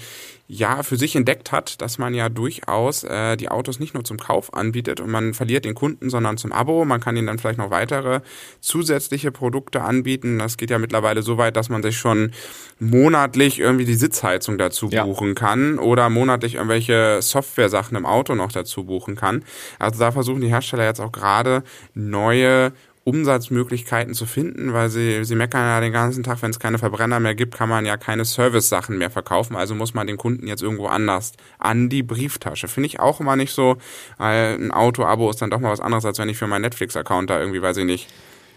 [0.49, 4.17] ja für sich entdeckt hat, dass man ja durchaus äh, die Autos nicht nur zum
[4.17, 6.87] Kauf anbietet und man verliert den Kunden, sondern zum Abo.
[6.87, 8.21] Man kann ihnen dann vielleicht noch weitere
[8.61, 10.39] zusätzliche Produkte anbieten.
[10.39, 12.33] Das geht ja mittlerweile so weit, dass man sich schon
[12.79, 15.05] monatlich irgendwie die Sitzheizung dazu ja.
[15.05, 19.45] buchen kann oder monatlich irgendwelche Software-Sachen im Auto noch dazu buchen kann.
[19.79, 21.63] Also da versuchen die Hersteller jetzt auch gerade
[21.95, 22.73] neue
[23.09, 27.21] Umsatzmöglichkeiten zu finden, weil sie, sie meckern ja den ganzen Tag, wenn es keine Verbrenner
[27.21, 29.57] mehr gibt, kann man ja keine Service-Sachen mehr verkaufen.
[29.57, 32.69] Also muss man den Kunden jetzt irgendwo anders an die Brieftasche.
[32.69, 33.79] Finde ich auch immer nicht so,
[34.19, 37.41] ein Auto-Abo ist dann doch mal was anderes, als wenn ich für meinen Netflix-Account da
[37.41, 38.09] irgendwie, weiß ich nicht,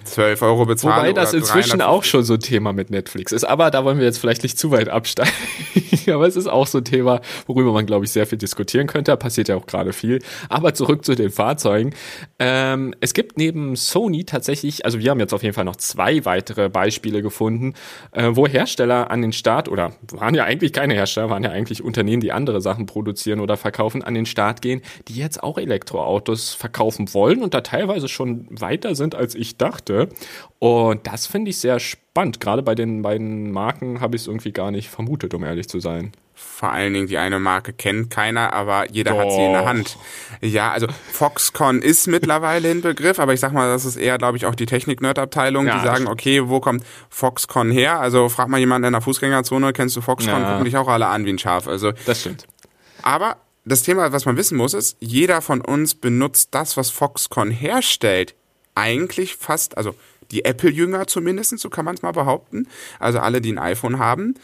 [0.03, 0.97] 12 Euro bezahlen.
[0.97, 3.43] Wobei das inzwischen auch schon so ein Thema mit Netflix ist.
[3.43, 5.31] Aber da wollen wir jetzt vielleicht nicht zu weit absteigen.
[6.07, 9.11] Aber es ist auch so ein Thema, worüber man, glaube ich, sehr viel diskutieren könnte.
[9.11, 10.19] Da passiert ja auch gerade viel.
[10.49, 11.93] Aber zurück zu den Fahrzeugen.
[12.39, 16.25] Ähm, es gibt neben Sony tatsächlich, also wir haben jetzt auf jeden Fall noch zwei
[16.25, 17.73] weitere Beispiele gefunden,
[18.11, 21.83] äh, wo Hersteller an den Start, oder waren ja eigentlich keine Hersteller, waren ja eigentlich
[21.83, 26.53] Unternehmen, die andere Sachen produzieren oder verkaufen, an den Start gehen, die jetzt auch Elektroautos
[26.53, 29.90] verkaufen wollen und da teilweise schon weiter sind, als ich dachte.
[30.59, 32.39] Und das finde ich sehr spannend.
[32.39, 35.79] Gerade bei den beiden Marken habe ich es irgendwie gar nicht vermutet, um ehrlich zu
[35.79, 36.11] sein.
[36.33, 39.19] Vor allen Dingen die eine Marke kennt keiner, aber jeder Doch.
[39.19, 39.97] hat sie in der Hand.
[40.41, 44.37] Ja, also Foxconn ist mittlerweile ein Begriff, aber ich sag mal, das ist eher, glaube
[44.37, 47.99] ich, auch die Technik-Nerd-Abteilung, ja, die sagen, okay, wo kommt Foxconn her?
[47.99, 50.41] Also frag mal jemanden in der Fußgängerzone, kennst du Foxconn?
[50.41, 50.49] Ja.
[50.51, 51.67] Gucken dich auch alle an wie ein Schaf.
[51.67, 52.47] Also das stimmt.
[53.03, 57.51] Aber das Thema, was man wissen muss, ist, jeder von uns benutzt das, was Foxconn
[57.51, 58.35] herstellt,
[58.75, 59.95] eigentlich fast, also
[60.31, 62.67] die Apple-Jünger zumindest, so kann man es mal behaupten.
[62.99, 64.35] Also alle, die ein iPhone haben,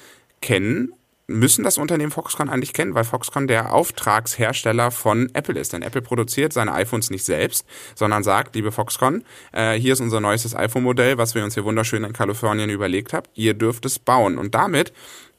[0.42, 0.94] kennen
[1.28, 5.74] müssen das Unternehmen Foxconn eigentlich kennen, weil Foxconn der Auftragshersteller von Apple ist.
[5.74, 10.22] Denn Apple produziert seine iPhones nicht selbst, sondern sagt, liebe Foxconn, äh, hier ist unser
[10.22, 13.28] neuestes iPhone-Modell, was wir uns hier wunderschön in Kalifornien überlegt haben.
[13.36, 14.38] Ihr dürft es bauen.
[14.38, 14.94] Und damit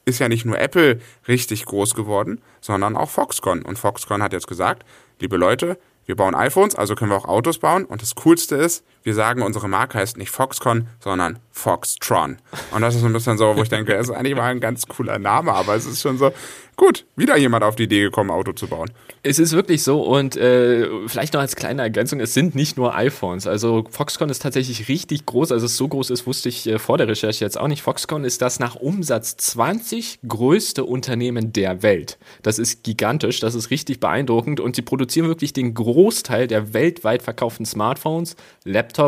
[0.05, 3.63] ist ja nicht nur Apple richtig groß geworden, sondern auch Foxconn.
[3.63, 4.85] Und Foxconn hat jetzt gesagt,
[5.19, 7.85] liebe Leute, wir bauen iPhones, also können wir auch Autos bauen.
[7.85, 12.37] Und das Coolste ist, wir sagen, unsere Marke heißt nicht Foxconn, sondern Foxtron.
[12.71, 14.85] Und das ist ein bisschen so, wo ich denke, es ist eigentlich mal ein ganz
[14.85, 16.31] cooler Name, aber es ist schon so,
[16.77, 18.89] gut, wieder jemand auf die Idee gekommen, Auto zu bauen.
[19.21, 22.95] Es ist wirklich so und äh, vielleicht noch als kleine Ergänzung, es sind nicht nur
[22.95, 23.47] iPhones.
[23.47, 26.97] Also Foxconn ist tatsächlich richtig groß, also es so groß ist, wusste ich äh, vor
[26.97, 27.81] der Recherche jetzt auch nicht.
[27.81, 32.17] Foxconn ist das nach Umsatz 20 größte Unternehmen der Welt.
[32.43, 37.23] Das ist gigantisch, das ist richtig beeindruckend und sie produzieren wirklich den Großteil der weltweit
[37.23, 38.98] verkauften Smartphones, Laptops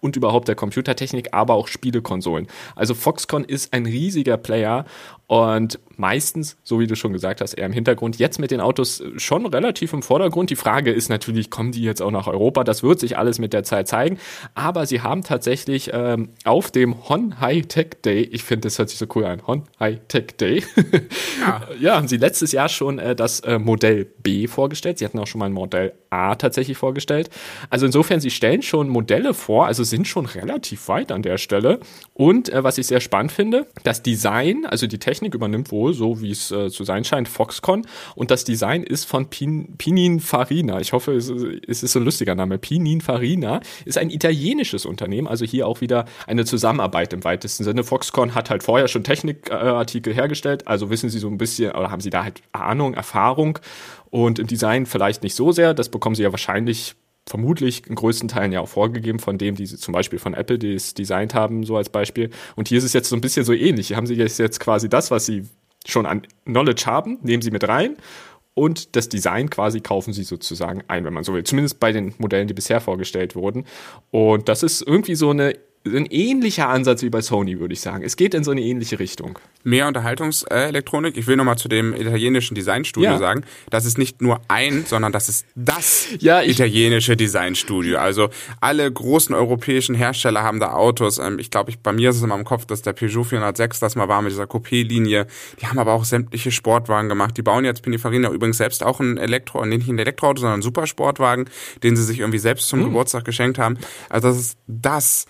[0.00, 2.46] und überhaupt der Computertechnik, aber auch Spielekonsolen.
[2.74, 4.84] Also Foxconn ist ein riesiger Player
[5.26, 8.18] und meistens, so wie du schon gesagt hast, eher im Hintergrund.
[8.18, 10.50] Jetzt mit den Autos schon relativ im Vordergrund.
[10.50, 12.64] Die Frage ist natürlich, kommen die jetzt auch nach Europa?
[12.64, 14.18] Das wird sich alles mit der Zeit zeigen.
[14.54, 18.90] Aber sie haben tatsächlich ähm, auf dem Hon High Tech Day, ich finde, das hört
[18.90, 20.62] sich so cool an, Hon High Tech Day,
[21.40, 21.62] ja.
[21.80, 24.98] ja, haben sie letztes Jahr schon äh, das äh, Modell B vorgestellt.
[24.98, 27.30] Sie hatten auch schon mal ein Modell A tatsächlich vorgestellt.
[27.68, 31.80] Also insofern, sie stellen schon Modelle vor, also sind schon relativ weit an der Stelle.
[32.14, 36.20] Und äh, was ich sehr spannend finde, das Design, also die Technik übernimmt wohl, so
[36.20, 37.86] wie es äh, zu sein scheint, Foxconn.
[38.14, 40.80] Und das Design ist von Pin Pininfarina.
[40.80, 42.58] Ich hoffe, es, es ist ein lustiger Name.
[42.58, 47.84] Pininfarina ist ein italienisches Unternehmen, also hier auch wieder eine Zusammenarbeit im weitesten Sinne.
[47.84, 52.00] Foxconn hat halt vorher schon Technikartikel hergestellt, also wissen sie so ein bisschen, oder haben
[52.00, 53.58] sie da halt Ahnung, Erfahrung
[54.10, 55.74] und im Design vielleicht nicht so sehr.
[55.74, 56.96] Das bekommen sie ja wahrscheinlich
[57.28, 60.58] vermutlich in größten Teilen ja auch vorgegeben von dem, die sie zum Beispiel von Apple,
[60.58, 62.30] die es designt haben, so als Beispiel.
[62.54, 63.88] Und hier ist es jetzt so ein bisschen so ähnlich.
[63.88, 65.44] Hier haben sie jetzt, quasi das, was sie
[65.86, 67.96] schon an Knowledge haben, nehmen sie mit rein
[68.54, 71.44] und das Design quasi kaufen sie sozusagen ein, wenn man so will.
[71.44, 73.66] Zumindest bei den Modellen, die bisher vorgestellt wurden.
[74.10, 78.02] Und das ist irgendwie so eine ein ähnlicher Ansatz wie bei Sony, würde ich sagen.
[78.04, 79.38] Es geht in so eine ähnliche Richtung.
[79.62, 81.16] Mehr Unterhaltungselektronik.
[81.16, 83.18] Ich will nochmal zu dem italienischen Designstudio ja.
[83.18, 83.44] sagen.
[83.70, 87.98] Das ist nicht nur ein, sondern das ist das ja, italienische Designstudio.
[87.98, 88.28] Also
[88.60, 91.18] alle großen europäischen Hersteller haben da Autos.
[91.18, 93.80] Ähm, ich glaube, ich, bei mir ist es immer im Kopf, dass der Peugeot 406
[93.80, 95.26] das mal war mit dieser Coupé-Linie.
[95.60, 97.36] Die haben aber auch sämtliche Sportwagen gemacht.
[97.36, 101.48] Die bauen jetzt Pininfarina übrigens selbst auch ein Elektro, nicht ein Elektroauto, sondern ein Supersportwagen,
[101.82, 102.86] den sie sich irgendwie selbst zum hm.
[102.86, 103.78] Geburtstag geschenkt haben.
[104.08, 105.26] Also das ist das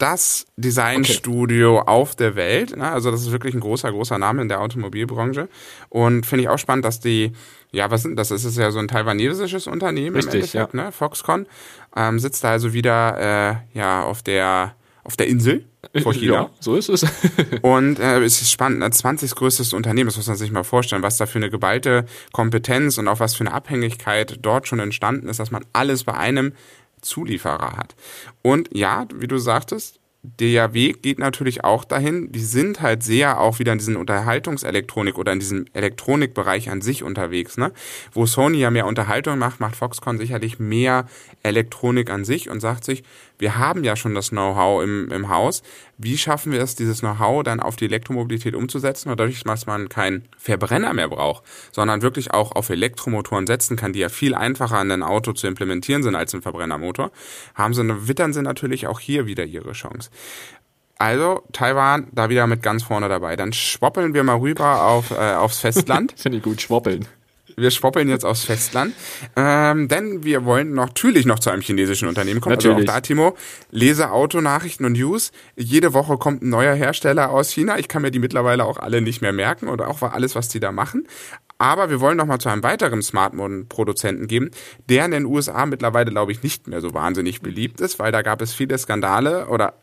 [0.00, 1.90] das Designstudio okay.
[1.90, 2.76] auf der Welt.
[2.76, 2.90] Ne?
[2.90, 5.48] Also das ist wirklich ein großer, großer Name in der Automobilbranche.
[5.88, 7.32] Und finde ich auch spannend, dass die,
[7.70, 8.28] ja, was sind das?
[8.28, 10.84] Das ist ja so ein taiwanesisches Unternehmen Richtig, im Endeffekt, ja.
[10.84, 10.92] ne?
[10.92, 11.46] Foxconn.
[11.94, 15.64] Ähm, sitzt da also wieder äh, ja auf der auf der Insel
[16.02, 16.32] vor China.
[16.32, 17.04] Ja, so ist es.
[17.62, 19.34] und äh, es ist spannend, ein 20.
[19.34, 23.08] größtes Unternehmen, das muss man sich mal vorstellen, was da für eine geballte Kompetenz und
[23.08, 26.52] auch was für eine Abhängigkeit dort schon entstanden ist, dass man alles bei einem
[27.02, 27.94] Zulieferer hat.
[28.42, 33.40] Und ja, wie du sagtest, der Weg geht natürlich auch dahin, die sind halt sehr
[33.40, 37.72] auch wieder in diesen Unterhaltungselektronik oder in diesem Elektronikbereich an sich unterwegs, ne?
[38.12, 41.06] Wo Sony ja mehr Unterhaltung macht, macht Foxconn sicherlich mehr
[41.42, 43.02] Elektronik an sich und sagt sich,
[43.40, 45.62] wir haben ja schon das Know-how im, im Haus.
[45.98, 49.88] Wie schaffen wir es, dieses Know-how dann auf die Elektromobilität umzusetzen und dadurch, dass man
[49.88, 54.80] keinen Verbrenner mehr braucht, sondern wirklich auch auf Elektromotoren setzen kann, die ja viel einfacher
[54.80, 57.10] in ein Auto zu implementieren sind als ein Verbrennermotor,
[57.54, 60.10] haben sie, wittern sie natürlich auch hier wieder ihre Chance.
[60.98, 63.34] Also Taiwan da wieder mit ganz vorne dabei.
[63.36, 66.12] Dann schwoppeln wir mal rüber auf, äh, aufs Festland.
[66.16, 67.06] Finde ich gut, schwoppeln.
[67.60, 68.94] Wir schwoppeln jetzt aufs Festland,
[69.36, 72.54] ähm, denn wir wollen natürlich noch zu einem chinesischen Unternehmen kommen.
[72.54, 72.76] Natürlich.
[72.76, 73.36] Also auch da, Timo,
[73.70, 75.32] lese Autonachrichten und News.
[75.56, 77.78] Jede Woche kommt ein neuer Hersteller aus China.
[77.78, 80.60] Ich kann mir die mittlerweile auch alle nicht mehr merken oder auch alles, was die
[80.60, 81.06] da machen.
[81.58, 84.50] Aber wir wollen noch mal zu einem weiteren Smartphone-Produzenten gehen,
[84.88, 88.22] der in den USA mittlerweile, glaube ich, nicht mehr so wahnsinnig beliebt ist, weil da
[88.22, 89.74] gab es viele Skandale oder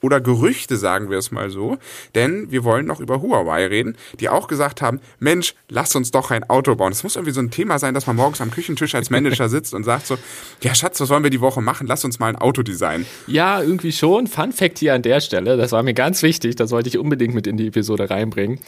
[0.00, 1.78] oder Gerüchte, sagen wir es mal so.
[2.14, 6.30] Denn wir wollen noch über Huawei reden, die auch gesagt haben, Mensch, lass uns doch
[6.30, 6.92] ein Auto bauen.
[6.92, 9.74] Es muss irgendwie so ein Thema sein, dass man morgens am Küchentisch als Manager sitzt
[9.74, 10.16] und sagt so,
[10.62, 11.86] ja Schatz, was wollen wir die Woche machen?
[11.86, 13.06] Lass uns mal ein Auto designen.
[13.26, 14.26] Ja, irgendwie schon.
[14.26, 17.34] Fun Fact hier an der Stelle, das war mir ganz wichtig, das wollte ich unbedingt
[17.34, 18.60] mit in die Episode reinbringen.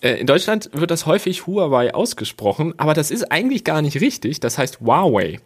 [0.00, 4.40] Äh, in Deutschland wird das häufig Huawei ausgesprochen, aber das ist eigentlich gar nicht richtig.
[4.40, 5.40] Das heißt Huawei.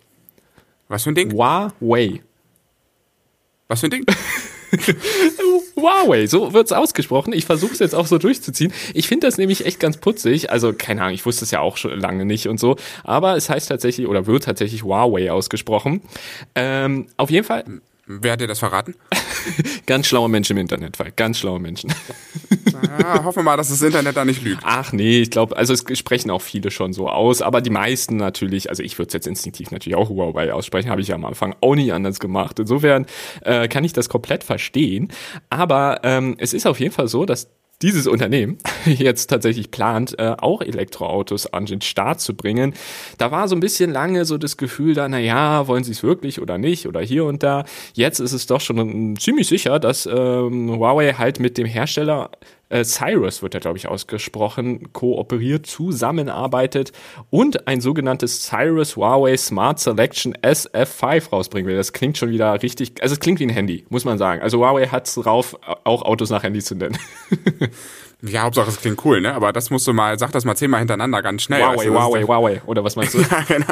[0.88, 1.32] Was für ein Ding?
[1.32, 2.22] Huawei.
[3.68, 4.06] Was für ein Ding?
[5.76, 7.32] Huawei, so wird's ausgesprochen.
[7.32, 8.72] Ich versuche es jetzt auch so durchzuziehen.
[8.94, 10.50] Ich finde das nämlich echt ganz putzig.
[10.50, 12.76] Also, keine Ahnung, ich wusste es ja auch schon lange nicht und so.
[13.04, 16.02] Aber es heißt tatsächlich oder wird tatsächlich Huawei ausgesprochen.
[16.54, 17.64] Ähm, auf jeden Fall.
[18.08, 18.94] Wer hat dir das verraten?
[19.86, 21.92] ganz schlaue Menschen im Internet, weil ganz schlaue Menschen.
[23.00, 24.62] ja, hoffen wir mal, dass das Internet da nicht lügt.
[24.64, 28.16] Ach nee, ich glaube, also es sprechen auch viele schon so aus, aber die meisten
[28.16, 31.24] natürlich, also ich würde es jetzt instinktiv natürlich auch Huawei aussprechen, habe ich ja am
[31.24, 32.60] Anfang auch nie anders gemacht.
[32.60, 33.06] Insofern
[33.42, 35.08] äh, kann ich das komplett verstehen.
[35.50, 37.48] Aber ähm, es ist auf jeden Fall so, dass
[37.82, 42.74] dieses Unternehmen jetzt tatsächlich plant, äh, auch Elektroautos an den Start zu bringen.
[43.18, 46.02] Da war so ein bisschen lange so das Gefühl da, na ja, wollen sie es
[46.02, 47.64] wirklich oder nicht oder hier und da.
[47.94, 52.30] Jetzt ist es doch schon ziemlich sicher, dass ähm, Huawei halt mit dem Hersteller
[52.68, 56.92] äh, Cyrus wird ja, glaube ich, ausgesprochen, kooperiert, zusammenarbeitet
[57.30, 61.76] und ein sogenanntes Cyrus Huawei Smart Selection SF5 rausbringen will.
[61.76, 64.42] Das klingt schon wieder richtig, also es klingt wie ein Handy, muss man sagen.
[64.42, 66.98] Also Huawei hat es drauf, auch Autos nach Handys zu nennen.
[68.22, 69.34] Ja, Hauptsache es klingt cool, ne?
[69.34, 71.62] Aber das musst du mal, sag das mal zehnmal hintereinander ganz schnell.
[71.62, 72.62] Huawei, du, Huawei, Huawei.
[72.64, 73.18] Oder was meinst du?
[73.20, 73.66] ja, genau.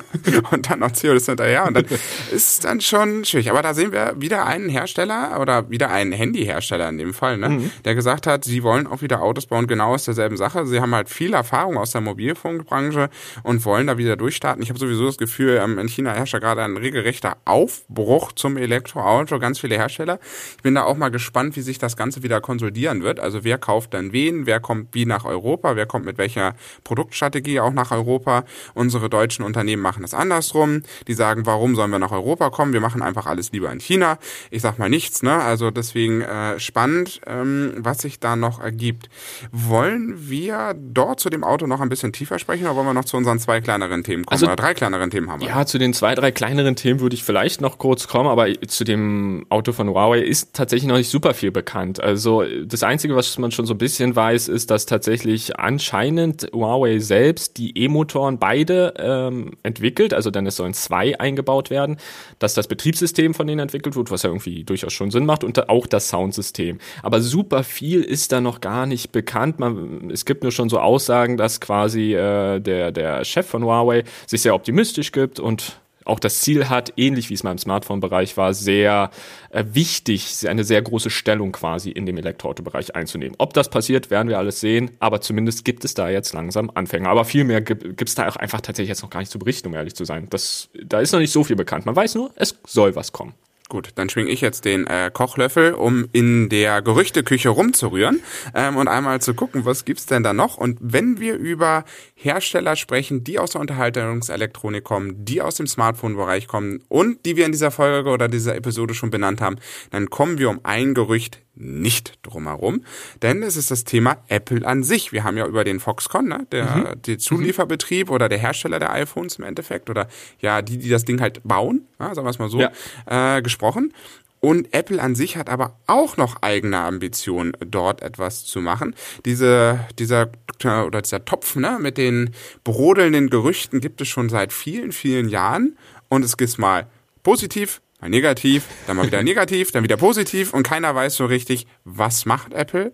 [0.51, 1.67] Und dann noch Cyrus hinterher.
[1.67, 1.87] Und dann
[2.31, 3.51] ist dann schon schwierig.
[3.51, 7.49] Aber da sehen wir wieder einen Hersteller oder wieder einen Handyhersteller in dem Fall, ne?
[7.49, 7.71] Mhm.
[7.87, 10.67] Der gesagt hat, sie wollen auch wieder Autos bauen, genau aus derselben Sache.
[10.67, 13.09] Sie haben halt viel Erfahrung aus der Mobilfunkbranche
[13.45, 14.63] und wollen da wieder durchstarten.
[14.63, 18.59] Ich habe sowieso das Gefühl, ähm, in China herrscht ja gerade ein regelrechter Aufbruch zum
[18.59, 19.39] Elektroauto.
[19.39, 20.19] Ganz viele Hersteller.
[20.59, 23.21] Ich bin da auch mal gespannt, wie sich das Ganze wieder konsolidieren wird.
[23.21, 24.34] Also wer kauft dann wen?
[24.47, 28.45] Wer kommt wie nach Europa, wer kommt mit welcher Produktstrategie auch nach Europa.
[28.75, 30.83] Unsere deutschen Unternehmen machen das andersrum.
[31.07, 32.73] Die sagen, warum sollen wir nach Europa kommen?
[32.73, 34.19] Wir machen einfach alles lieber in China.
[34.51, 35.35] Ich sag mal nichts, ne?
[35.35, 39.09] Also deswegen äh, spannend, ähm, was sich da noch ergibt.
[39.53, 43.05] Wollen wir dort zu dem Auto noch ein bisschen tiefer sprechen oder wollen wir noch
[43.05, 44.35] zu unseren zwei kleineren Themen kommen?
[44.35, 45.49] Also, oder drei kleineren Themen haben wir.
[45.49, 48.85] Ja, zu den zwei, drei kleineren Themen würde ich vielleicht noch kurz kommen, aber zu
[48.85, 52.01] dem Auto von Huawei ist tatsächlich noch nicht super viel bekannt.
[52.03, 56.49] Also das Einzige, was man schon so ein bisschen weiß, weiß, ist, dass tatsächlich anscheinend
[56.55, 61.99] Huawei selbst die E-Motoren beide ähm, entwickelt, also dann es sollen zwei eingebaut werden,
[62.39, 65.69] dass das Betriebssystem von denen entwickelt wird, was ja irgendwie durchaus schon Sinn macht und
[65.69, 66.79] auch das Soundsystem.
[67.03, 69.59] Aber super viel ist da noch gar nicht bekannt.
[69.59, 74.05] Man, es gibt nur schon so Aussagen, dass quasi äh, der, der Chef von Huawei
[74.27, 78.37] sich sehr optimistisch gibt und auch das Ziel hat, ähnlich wie es mal im Smartphone-Bereich
[78.37, 79.11] war, sehr
[79.51, 83.37] äh, wichtig, eine sehr große Stellung quasi in dem Elektroauto-Bereich einzunehmen.
[83.39, 87.09] Ob das passiert, werden wir alles sehen, aber zumindest gibt es da jetzt langsam Anfänge.
[87.09, 89.69] Aber viel mehr gibt es da auch einfach tatsächlich jetzt noch gar nicht zu berichten,
[89.69, 90.27] um ehrlich zu sein.
[90.31, 91.87] Das, da ist noch nicht so viel bekannt.
[91.87, 93.35] Man weiß nur, es soll was kommen.
[93.71, 98.23] Gut, dann schwing ich jetzt den äh, Kochlöffel, um in der Gerüchteküche rumzurühren
[98.55, 100.59] ähm, und einmal zu gucken, was gibt's denn da noch.
[100.59, 106.47] Und wenn wir über Hersteller sprechen, die aus der Unterhaltungselektronik kommen, die aus dem Smartphone-Bereich
[106.47, 109.57] kommen und die wir in dieser Folge oder dieser Episode schon benannt haben,
[109.91, 112.85] dann kommen wir um ein Gerücht nicht drumherum,
[113.23, 115.13] denn es ist das Thema Apple an sich.
[115.13, 117.03] Wir haben ja über den Foxconn, ne, der, mhm.
[117.03, 120.09] der Zulieferbetrieb oder der Hersteller der iPhones im Endeffekt oder
[120.41, 122.73] ja, die, die das Ding halt bauen, ja, sagen wir es mal so, ja.
[123.07, 123.93] äh, gesprochen.
[124.41, 128.95] Und Apple an sich hat aber auch noch eigene Ambitionen, dort etwas zu machen.
[129.25, 130.31] Diese, dieser,
[130.63, 135.79] oder dieser Topf, ne, mit den brodelnden Gerüchten gibt es schon seit vielen, vielen Jahren.
[136.11, 136.87] Und es gibt mal
[137.23, 141.67] positiv, mal negativ, dann mal wieder negativ, dann wieder positiv und keiner weiß so richtig,
[141.85, 142.93] was macht Apple.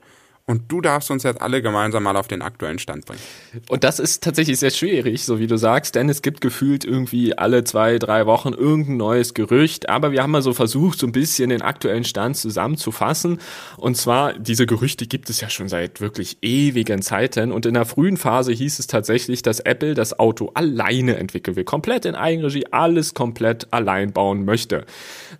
[0.51, 3.21] Und du darfst uns jetzt alle gemeinsam mal auf den aktuellen Stand bringen.
[3.69, 7.39] Und das ist tatsächlich sehr schwierig, so wie du sagst, denn es gibt gefühlt irgendwie
[7.39, 9.89] alle zwei, drei Wochen irgendein neues Gerücht.
[9.89, 13.39] Aber wir haben mal so versucht, so ein bisschen den aktuellen Stand zusammenzufassen.
[13.77, 17.53] Und zwar, diese Gerüchte gibt es ja schon seit wirklich ewigen Zeiten.
[17.53, 21.63] Und in der frühen Phase hieß es tatsächlich, dass Apple das Auto alleine entwickeln will.
[21.63, 24.85] Komplett in Eigenregie, alles komplett allein bauen möchte.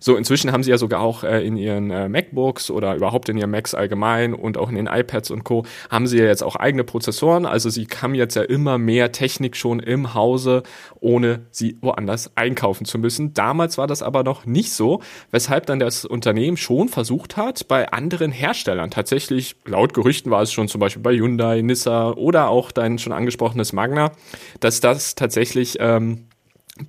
[0.03, 3.37] So, inzwischen haben sie ja sogar auch äh, in ihren äh, MacBooks oder überhaupt in
[3.37, 5.63] ihren Macs allgemein und auch in den iPads und Co.
[5.91, 7.45] haben sie ja jetzt auch eigene Prozessoren.
[7.45, 10.63] Also sie haben jetzt ja immer mehr Technik schon im Hause,
[10.99, 13.35] ohne sie woanders einkaufen zu müssen.
[13.35, 17.91] Damals war das aber noch nicht so, weshalb dann das Unternehmen schon versucht hat, bei
[17.91, 22.71] anderen Herstellern tatsächlich, laut Gerüchten war es schon zum Beispiel bei Hyundai, Nissa oder auch
[22.71, 24.11] dein schon angesprochenes Magna,
[24.59, 26.25] dass das tatsächlich ähm,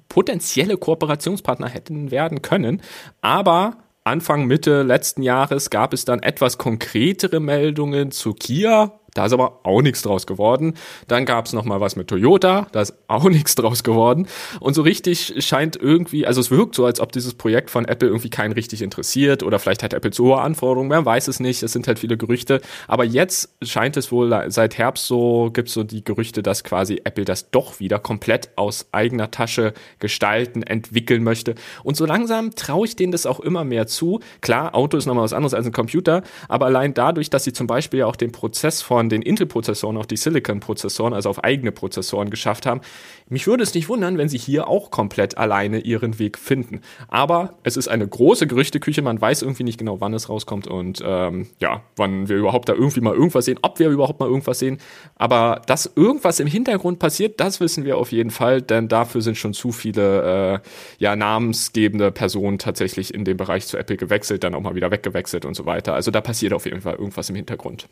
[0.09, 2.83] potenzielle Kooperationspartner hätten werden können.
[3.21, 9.33] Aber Anfang, Mitte letzten Jahres gab es dann etwas konkretere Meldungen zu Kia da ist
[9.33, 10.75] aber auch nichts draus geworden.
[11.09, 14.27] Dann gab es nochmal was mit Toyota, da ist auch nichts draus geworden.
[14.61, 18.09] Und so richtig scheint irgendwie, also es wirkt so, als ob dieses Projekt von Apple
[18.09, 21.63] irgendwie keinen richtig interessiert oder vielleicht hat Apple zu hohe Anforderungen, man weiß es nicht,
[21.63, 22.61] es sind halt viele Gerüchte.
[22.89, 27.01] Aber jetzt scheint es wohl seit Herbst so, gibt es so die Gerüchte, dass quasi
[27.05, 31.55] Apple das doch wieder komplett aus eigener Tasche gestalten, entwickeln möchte.
[31.85, 34.21] Und so langsam traue ich denen das auch immer mehr zu.
[34.41, 37.67] Klar, Auto ist nochmal was anderes als ein Computer, aber allein dadurch, dass sie zum
[37.67, 41.73] Beispiel ja auch den Prozess von von den Intel-Prozessoren auf die Silicon-Prozessoren, also auf eigene
[41.73, 42.83] Prozessoren geschafft haben.
[43.29, 46.83] Mich würde es nicht wundern, wenn sie hier auch komplett alleine ihren Weg finden.
[47.09, 51.03] Aber es ist eine große Gerüchteküche, man weiß irgendwie nicht genau, wann es rauskommt und
[51.05, 54.61] ähm, ja, wann wir überhaupt da irgendwie mal irgendwas sehen, ob wir überhaupt mal irgendwas
[54.61, 54.79] sehen.
[55.17, 59.37] Aber dass irgendwas im Hintergrund passiert, das wissen wir auf jeden Fall, denn dafür sind
[59.37, 64.55] schon zu viele äh, ja, namensgebende Personen tatsächlich in dem Bereich zu Apple gewechselt, dann
[64.55, 65.93] auch mal wieder weggewechselt und so weiter.
[65.93, 67.89] Also da passiert auf jeden Fall irgendwas im Hintergrund.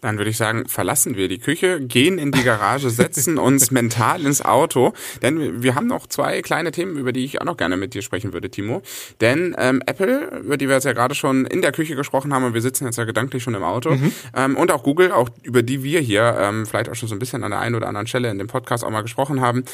[0.00, 4.24] Dann würde ich sagen, verlassen wir die Küche, gehen in die Garage, setzen uns mental
[4.24, 7.76] ins Auto, denn wir haben noch zwei kleine Themen, über die ich auch noch gerne
[7.76, 8.82] mit dir sprechen würde, Timo.
[9.20, 12.44] Denn ähm, Apple, über die wir jetzt ja gerade schon in der Küche gesprochen haben
[12.44, 14.12] und wir sitzen jetzt ja gedanklich schon im Auto, mhm.
[14.34, 17.18] ähm, und auch Google, auch über die wir hier ähm, vielleicht auch schon so ein
[17.18, 19.64] bisschen an der einen oder anderen Stelle in dem Podcast auch mal gesprochen haben,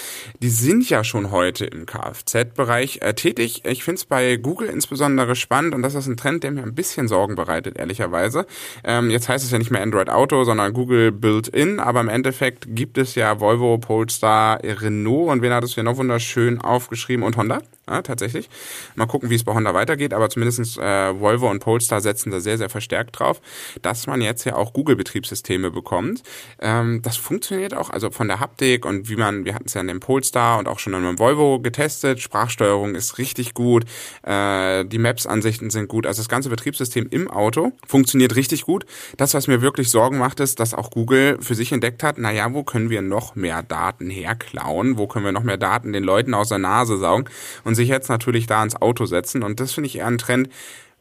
[0.40, 3.62] die sind ja schon heute im Kfz-Bereich äh, tätig.
[3.64, 6.74] Ich finde es bei Google insbesondere spannend und das ist ein Trend, der mir ein
[6.74, 8.46] bisschen Sorgen bereitet, ehrlicherweise.
[8.84, 11.78] Ähm, jetzt heißt es ja nicht mehr Android Auto, sondern Google Built-In.
[11.78, 15.96] Aber im Endeffekt gibt es ja Volvo, Polestar, Renault und wen hat es hier noch
[15.96, 17.60] wunderschön aufgeschrieben und Honda.
[17.88, 18.48] Ja, tatsächlich.
[18.96, 22.40] Mal gucken, wie es bei Honda weitergeht, aber zumindestens äh, Volvo und Polestar setzen da
[22.40, 23.40] sehr, sehr verstärkt drauf,
[23.80, 26.24] dass man jetzt ja auch Google-Betriebssysteme bekommt.
[26.58, 29.82] Ähm, das funktioniert auch, also von der Haptik und wie man, wir hatten es ja
[29.82, 33.84] in dem Polestar und auch schon in einem Volvo getestet, Sprachsteuerung ist richtig gut,
[34.24, 38.84] äh, die Maps-Ansichten sind gut, also das ganze Betriebssystem im Auto funktioniert richtig gut.
[39.16, 42.52] Das, was mir wirklich Sorgen macht, ist, dass auch Google für sich entdeckt hat, naja,
[42.52, 46.34] wo können wir noch mehr Daten herklauen, wo können wir noch mehr Daten den Leuten
[46.34, 47.26] aus der Nase saugen
[47.62, 49.44] und sich jetzt natürlich da ins Auto setzen.
[49.44, 50.48] Und das finde ich eher ein Trend,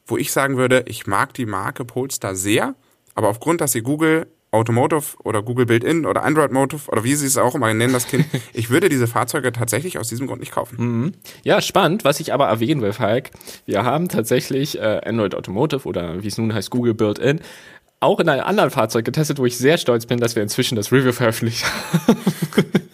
[0.05, 2.75] wo ich sagen würde, ich mag die Marke Polestar sehr,
[3.15, 7.27] aber aufgrund, dass sie Google Automotive oder Google Built-In oder Android Motive oder wie sie
[7.27, 8.25] es auch immer nennen, das Kind.
[8.53, 10.75] Ich würde diese Fahrzeuge tatsächlich aus diesem Grund nicht kaufen.
[10.77, 11.13] Mhm.
[11.43, 12.05] Ja, spannend.
[12.05, 13.31] Was ich aber erwähnen will, Falk,
[13.65, 17.41] wir haben tatsächlich äh, Android Automotive oder wie es nun heißt, Google Built-In
[17.99, 20.91] auch in einem anderen Fahrzeug getestet, wo ich sehr stolz bin, dass wir inzwischen das
[20.91, 22.17] Review veröffentlicht haben.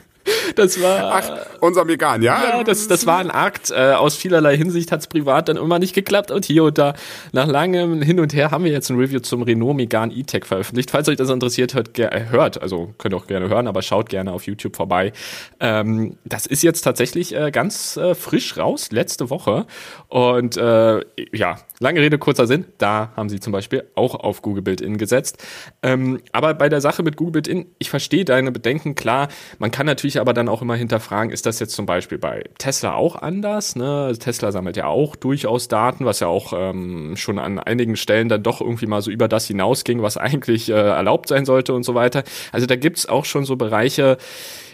[0.55, 1.11] Das war.
[1.13, 2.57] Ach, unser Megan, ja?
[2.57, 3.71] Ja, das, das war ein Akt.
[3.71, 6.31] Äh, aus vielerlei Hinsicht hat es privat dann immer nicht geklappt.
[6.31, 6.93] Und hier und da,
[7.31, 10.91] nach langem Hin und Her, haben wir jetzt ein Review zum Renault Megan E-Tech veröffentlicht.
[10.91, 14.09] Falls euch das interessiert, hört, äh, hört, also könnt ihr auch gerne hören, aber schaut
[14.09, 15.13] gerne auf YouTube vorbei.
[15.59, 19.65] Ähm, das ist jetzt tatsächlich äh, ganz äh, frisch raus, letzte Woche.
[20.07, 20.99] Und äh,
[21.33, 22.65] ja, lange Rede, kurzer Sinn.
[22.77, 25.43] Da haben sie zum Beispiel auch auf Google Build-In gesetzt.
[25.81, 29.27] Ähm, aber bei der Sache mit Google Build-In, ich verstehe deine Bedenken, klar.
[29.59, 32.93] Man kann natürlich aber dann auch immer hinterfragen, ist das jetzt zum Beispiel bei Tesla
[32.93, 33.75] auch anders?
[33.75, 34.13] Ne?
[34.19, 38.43] Tesla sammelt ja auch durchaus Daten, was ja auch ähm, schon an einigen Stellen dann
[38.43, 41.95] doch irgendwie mal so über das hinausging, was eigentlich äh, erlaubt sein sollte und so
[41.95, 42.23] weiter.
[42.51, 44.17] Also da gibt's auch schon so Bereiche,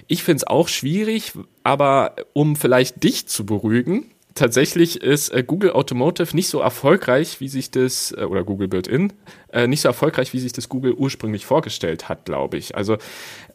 [0.07, 4.05] ich finde es auch schwierig, aber um vielleicht dich zu beruhigen,
[4.37, 9.11] tatsächlich ist äh, Google Automotive nicht so erfolgreich, wie sich das, äh, oder Google Built-In,
[9.57, 12.75] äh, nicht so erfolgreich, wie sich das Google ursprünglich vorgestellt hat, glaube ich.
[12.75, 12.97] Also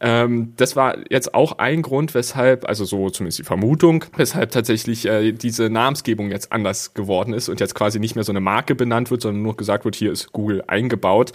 [0.01, 5.05] ähm, das war jetzt auch ein Grund, weshalb, also so zumindest die Vermutung, weshalb tatsächlich
[5.05, 8.75] äh, diese Namensgebung jetzt anders geworden ist und jetzt quasi nicht mehr so eine Marke
[8.75, 11.31] benannt wird, sondern nur gesagt wird, hier ist Google eingebaut.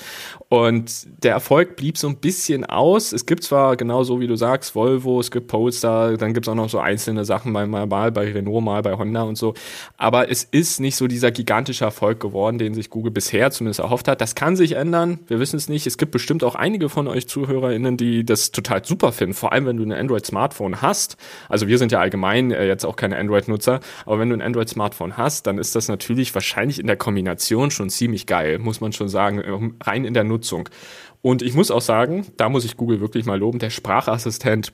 [0.51, 3.13] Und der Erfolg blieb so ein bisschen aus.
[3.13, 6.55] Es gibt zwar genauso wie du sagst, Volvo, es gibt Polestar, dann gibt es auch
[6.55, 9.55] noch so einzelne Sachen, mal, mal bei Renault, mal bei Honda und so.
[9.97, 14.09] Aber es ist nicht so dieser gigantische Erfolg geworden, den sich Google bisher zumindest erhofft
[14.09, 14.21] hat.
[14.21, 15.21] Das kann sich ändern.
[15.27, 15.87] Wir wissen es nicht.
[15.87, 19.33] Es gibt bestimmt auch einige von euch ZuhörerInnen, die das total super finden.
[19.33, 21.17] Vor allem, wenn du ein Android-Smartphone hast.
[21.49, 23.81] Also wir sind ja allgemein äh, jetzt auch keine Android-Nutzer.
[24.05, 27.89] Aber wenn du ein Android-Smartphone hast, dann ist das natürlich wahrscheinlich in der Kombination schon
[27.89, 29.43] ziemlich geil, muss man schon sagen.
[29.43, 30.69] Ähm, rein in der Nutzung.
[31.23, 33.59] Und ich muss auch sagen, da muss ich Google wirklich mal loben.
[33.59, 34.73] Der Sprachassistent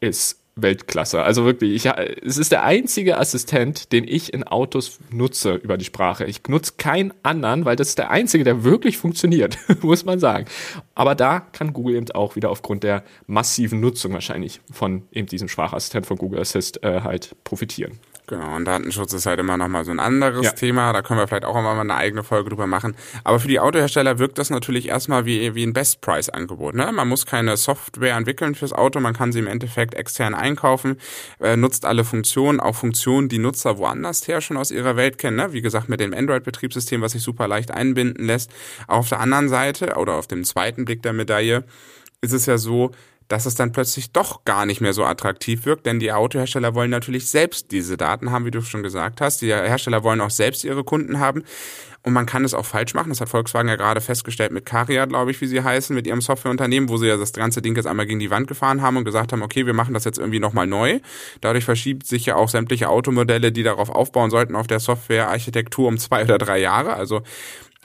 [0.00, 1.22] ist Weltklasse.
[1.22, 5.84] Also wirklich, ich, es ist der einzige Assistent, den ich in Autos nutze über die
[5.84, 6.24] Sprache.
[6.24, 10.46] Ich nutze keinen anderen, weil das ist der einzige, der wirklich funktioniert, muss man sagen.
[10.94, 15.48] Aber da kann Google eben auch wieder aufgrund der massiven Nutzung wahrscheinlich von eben diesem
[15.48, 17.98] Sprachassistent von Google Assist äh, halt profitieren.
[18.28, 20.50] Genau, und Datenschutz ist halt immer nochmal so ein anderes ja.
[20.50, 20.92] Thema.
[20.92, 22.96] Da können wir vielleicht auch mal eine eigene Folge drüber machen.
[23.22, 26.74] Aber für die Autohersteller wirkt das natürlich erstmal wie, wie ein Best-Price-Angebot.
[26.74, 26.90] Ne?
[26.92, 30.96] Man muss keine Software entwickeln fürs Auto, man kann sie im Endeffekt extern einkaufen,
[31.40, 35.36] äh, nutzt alle Funktionen, auch Funktionen, die Nutzer woanders her schon aus ihrer Welt kennen.
[35.36, 35.52] Ne?
[35.52, 38.50] Wie gesagt, mit dem Android-Betriebssystem, was sich super leicht einbinden lässt.
[38.88, 41.62] Auch auf der anderen Seite oder auf dem zweiten Blick der Medaille
[42.22, 42.90] ist es ja so,
[43.28, 46.90] dass es dann plötzlich doch gar nicht mehr so attraktiv wirkt, denn die Autohersteller wollen
[46.90, 49.42] natürlich selbst diese Daten haben, wie du schon gesagt hast.
[49.42, 51.44] Die Hersteller wollen auch selbst ihre Kunden haben.
[52.06, 53.08] Und man kann es auch falsch machen.
[53.08, 56.20] Das hat Volkswagen ja gerade festgestellt mit Caria, glaube ich, wie sie heißen, mit ihrem
[56.20, 59.04] Softwareunternehmen, wo sie ja das ganze Ding jetzt einmal gegen die Wand gefahren haben und
[59.04, 61.00] gesagt haben, okay, wir machen das jetzt irgendwie nochmal neu.
[61.40, 65.98] Dadurch verschiebt sich ja auch sämtliche Automodelle, die darauf aufbauen sollten, auf der Softwarearchitektur um
[65.98, 66.94] zwei oder drei Jahre.
[66.94, 67.22] Also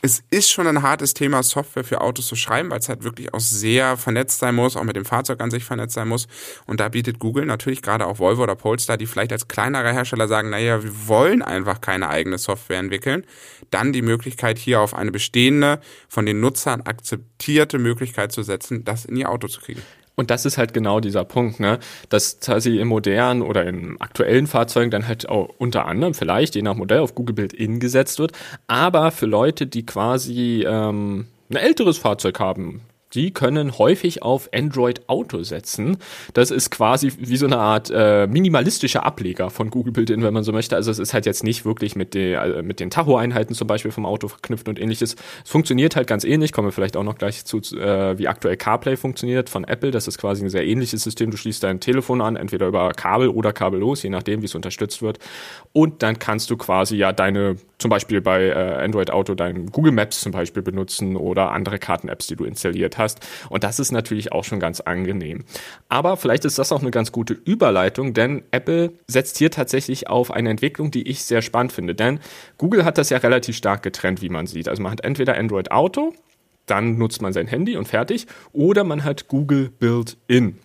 [0.01, 3.33] es ist schon ein hartes Thema, Software für Autos zu schreiben, weil es halt wirklich
[3.33, 6.27] auch sehr vernetzt sein muss, auch mit dem Fahrzeug an sich vernetzt sein muss.
[6.65, 10.27] Und da bietet Google natürlich gerade auch Volvo oder Polestar, die vielleicht als kleinerer Hersteller
[10.27, 13.25] sagen, naja, wir wollen einfach keine eigene Software entwickeln,
[13.69, 15.79] dann die Möglichkeit hier auf eine bestehende,
[16.09, 19.81] von den Nutzern akzeptierte Möglichkeit zu setzen, das in ihr Auto zu kriegen.
[20.15, 21.79] Und das ist halt genau dieser Punkt, ne?
[22.09, 26.61] dass quasi in modernen oder in aktuellen Fahrzeugen dann halt auch unter anderem vielleicht je
[26.61, 28.33] nach Modell auf Google Build-In gesetzt wird,
[28.67, 32.81] aber für Leute, die quasi ähm, ein älteres Fahrzeug haben,
[33.13, 35.97] die können häufig auf Android Auto setzen.
[36.33, 40.43] Das ist quasi wie so eine Art äh, minimalistischer Ableger von Google Built-In, wenn man
[40.43, 40.75] so möchte.
[40.75, 43.91] Also es ist halt jetzt nicht wirklich mit, de, äh, mit den Tacho-Einheiten zum Beispiel
[43.91, 45.15] vom Auto verknüpft und ähnliches.
[45.43, 48.57] Es funktioniert halt ganz ähnlich, kommen wir vielleicht auch noch gleich zu, äh, wie aktuell
[48.57, 49.91] CarPlay funktioniert von Apple.
[49.91, 51.31] Das ist quasi ein sehr ähnliches System.
[51.31, 55.01] Du schließt dein Telefon an, entweder über Kabel oder kabellos, je nachdem, wie es unterstützt
[55.01, 55.19] wird.
[55.73, 59.91] Und dann kannst du quasi ja deine, zum Beispiel bei äh, Android Auto, dein Google
[59.91, 63.19] Maps zum Beispiel benutzen oder andere Karten-Apps, die du installiert hast.
[63.49, 65.43] Und das ist natürlich auch schon ganz angenehm.
[65.89, 70.31] Aber vielleicht ist das auch eine ganz gute Überleitung, denn Apple setzt hier tatsächlich auf
[70.31, 71.95] eine Entwicklung, die ich sehr spannend finde.
[71.95, 72.19] Denn
[72.57, 74.69] Google hat das ja relativ stark getrennt, wie man sieht.
[74.69, 76.13] Also man hat entweder Android Auto,
[76.67, 80.57] dann nutzt man sein Handy und fertig, oder man hat Google Built-In.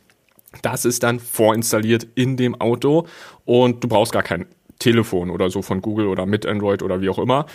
[0.62, 3.07] Das ist dann vorinstalliert in dem Auto
[3.45, 4.47] und du brauchst gar kein
[4.87, 7.47] Telefon oder so von Google oder mit Android oder wie auch immer.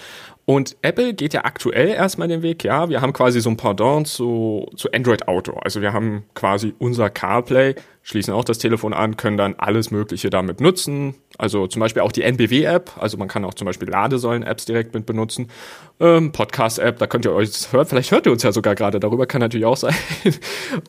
[0.43, 4.03] Und Apple geht ja aktuell erstmal den Weg, ja, wir haben quasi so ein Pardon
[4.03, 5.53] zu, zu Android Auto.
[5.53, 10.29] Also wir haben quasi unser CarPlay, schließen auch das Telefon an, können dann alles Mögliche
[10.29, 11.15] damit nutzen.
[11.38, 15.05] Also zum Beispiel auch die NBW-App, also man kann auch zum Beispiel Ladesäulen-Apps direkt mit
[15.05, 15.47] benutzen.
[16.02, 19.28] Ähm, Podcast-App, da könnt ihr euch hören, vielleicht hört ihr uns ja sogar gerade darüber,
[19.28, 19.93] kann natürlich auch sein.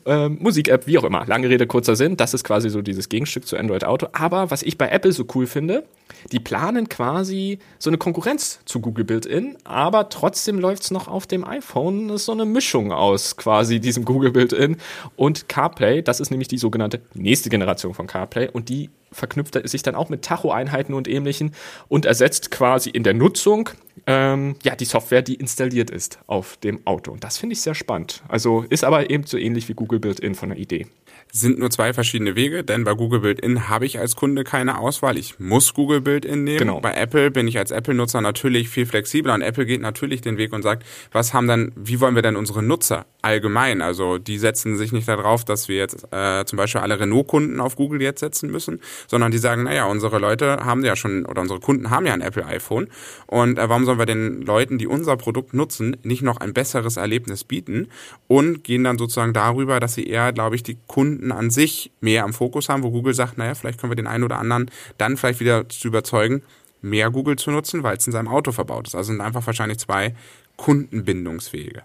[0.07, 1.23] ähm, Musik-App, wie auch immer.
[1.27, 4.07] Lange Rede, kurzer Sinn, das ist quasi so dieses Gegenstück zu Android Auto.
[4.13, 5.83] Aber was ich bei Apple so cool finde,
[6.31, 11.45] die planen quasi so eine Konkurrenz zu Google Built-In, aber trotzdem läuft's noch auf dem
[11.45, 12.07] iPhone.
[12.07, 14.77] Das ist so eine Mischung aus quasi diesem Google Built-In
[15.15, 16.01] und CarPlay.
[16.01, 20.09] Das ist nämlich die sogenannte nächste Generation von CarPlay und die verknüpft sich dann auch
[20.09, 21.53] mit Tacho-Einheiten und ähnlichen
[21.87, 23.69] und ersetzt quasi in der Nutzung
[24.07, 27.11] ähm, ja die Software, die installiert ist auf dem Auto.
[27.11, 28.23] Und das finde ich sehr spannend.
[28.27, 30.87] Also ist aber eben so ähnlich wie Google Built-In von der Idee
[31.35, 35.17] sind nur zwei verschiedene Wege, denn bei Google Built-In habe ich als Kunde keine Auswahl.
[35.17, 36.59] Ich muss Google Built-In nehmen.
[36.59, 36.79] Genau.
[36.79, 40.53] Bei Apple bin ich als Apple-Nutzer natürlich viel flexibler und Apple geht natürlich den Weg
[40.53, 43.81] und sagt, was haben dann, wie wollen wir denn unsere Nutzer allgemein?
[43.81, 47.75] Also die setzen sich nicht darauf, dass wir jetzt äh, zum Beispiel alle Renault-Kunden auf
[47.75, 51.59] Google jetzt setzen müssen, sondern die sagen, naja, unsere Leute haben ja schon oder unsere
[51.59, 52.87] Kunden haben ja ein Apple iPhone
[53.27, 56.97] und äh, warum sollen wir den Leuten, die unser Produkt nutzen, nicht noch ein besseres
[56.97, 57.87] Erlebnis bieten
[58.27, 62.23] und gehen dann sozusagen darüber, dass sie eher, glaube ich, die Kunden an sich mehr
[62.23, 65.17] am Fokus haben, wo Google sagt, naja, vielleicht können wir den einen oder anderen dann
[65.17, 66.43] vielleicht wieder zu überzeugen,
[66.83, 68.95] mehr Google zu nutzen, weil es in seinem Auto verbaut ist.
[68.95, 70.13] Also sind einfach wahrscheinlich zwei
[70.57, 71.83] Kundenbindungswege.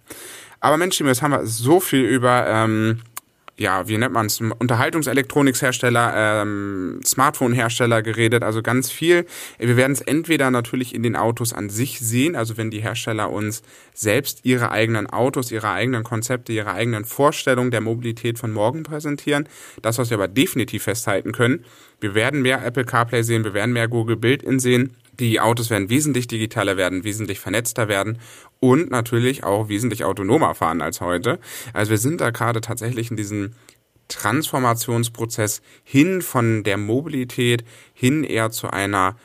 [0.60, 3.00] Aber Mensch, jetzt haben wir so viel über ähm,
[3.58, 9.26] ja, wie nennt man es, Unterhaltungselektronikhersteller, ähm, Smartphone-Hersteller geredet, also ganz viel.
[9.58, 13.30] Wir werden es entweder natürlich in den Autos an sich sehen, also wenn die Hersteller
[13.30, 18.84] uns selbst ihre eigenen Autos, ihre eigenen Konzepte, ihre eigenen Vorstellungen der Mobilität von morgen
[18.84, 19.48] präsentieren.
[19.82, 21.64] Das, was wir aber definitiv festhalten können,
[22.00, 24.94] wir werden mehr Apple CarPlay sehen, wir werden mehr Google Build-In sehen.
[25.18, 28.18] Die Autos werden wesentlich digitaler werden, wesentlich vernetzter werden
[28.60, 31.38] und natürlich auch wesentlich autonomer fahren als heute.
[31.72, 33.52] Also wir sind da gerade tatsächlich in diesem
[34.08, 39.16] Transformationsprozess hin von der Mobilität hin eher zu einer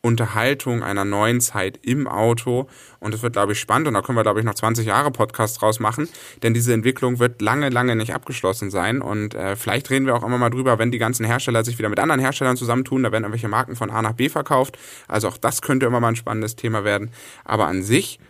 [0.00, 2.68] Unterhaltung einer neuen Zeit im Auto.
[3.00, 3.88] Und das wird, glaube ich, spannend.
[3.88, 6.08] Und da können wir, glaube ich, noch 20 Jahre Podcast draus machen.
[6.42, 9.02] Denn diese Entwicklung wird lange, lange nicht abgeschlossen sein.
[9.02, 11.88] Und äh, vielleicht reden wir auch immer mal drüber, wenn die ganzen Hersteller sich wieder
[11.88, 13.02] mit anderen Herstellern zusammentun.
[13.02, 14.78] Da werden irgendwelche Marken von A nach B verkauft.
[15.08, 17.10] Also auch das könnte immer mal ein spannendes Thema werden.
[17.44, 18.20] Aber an sich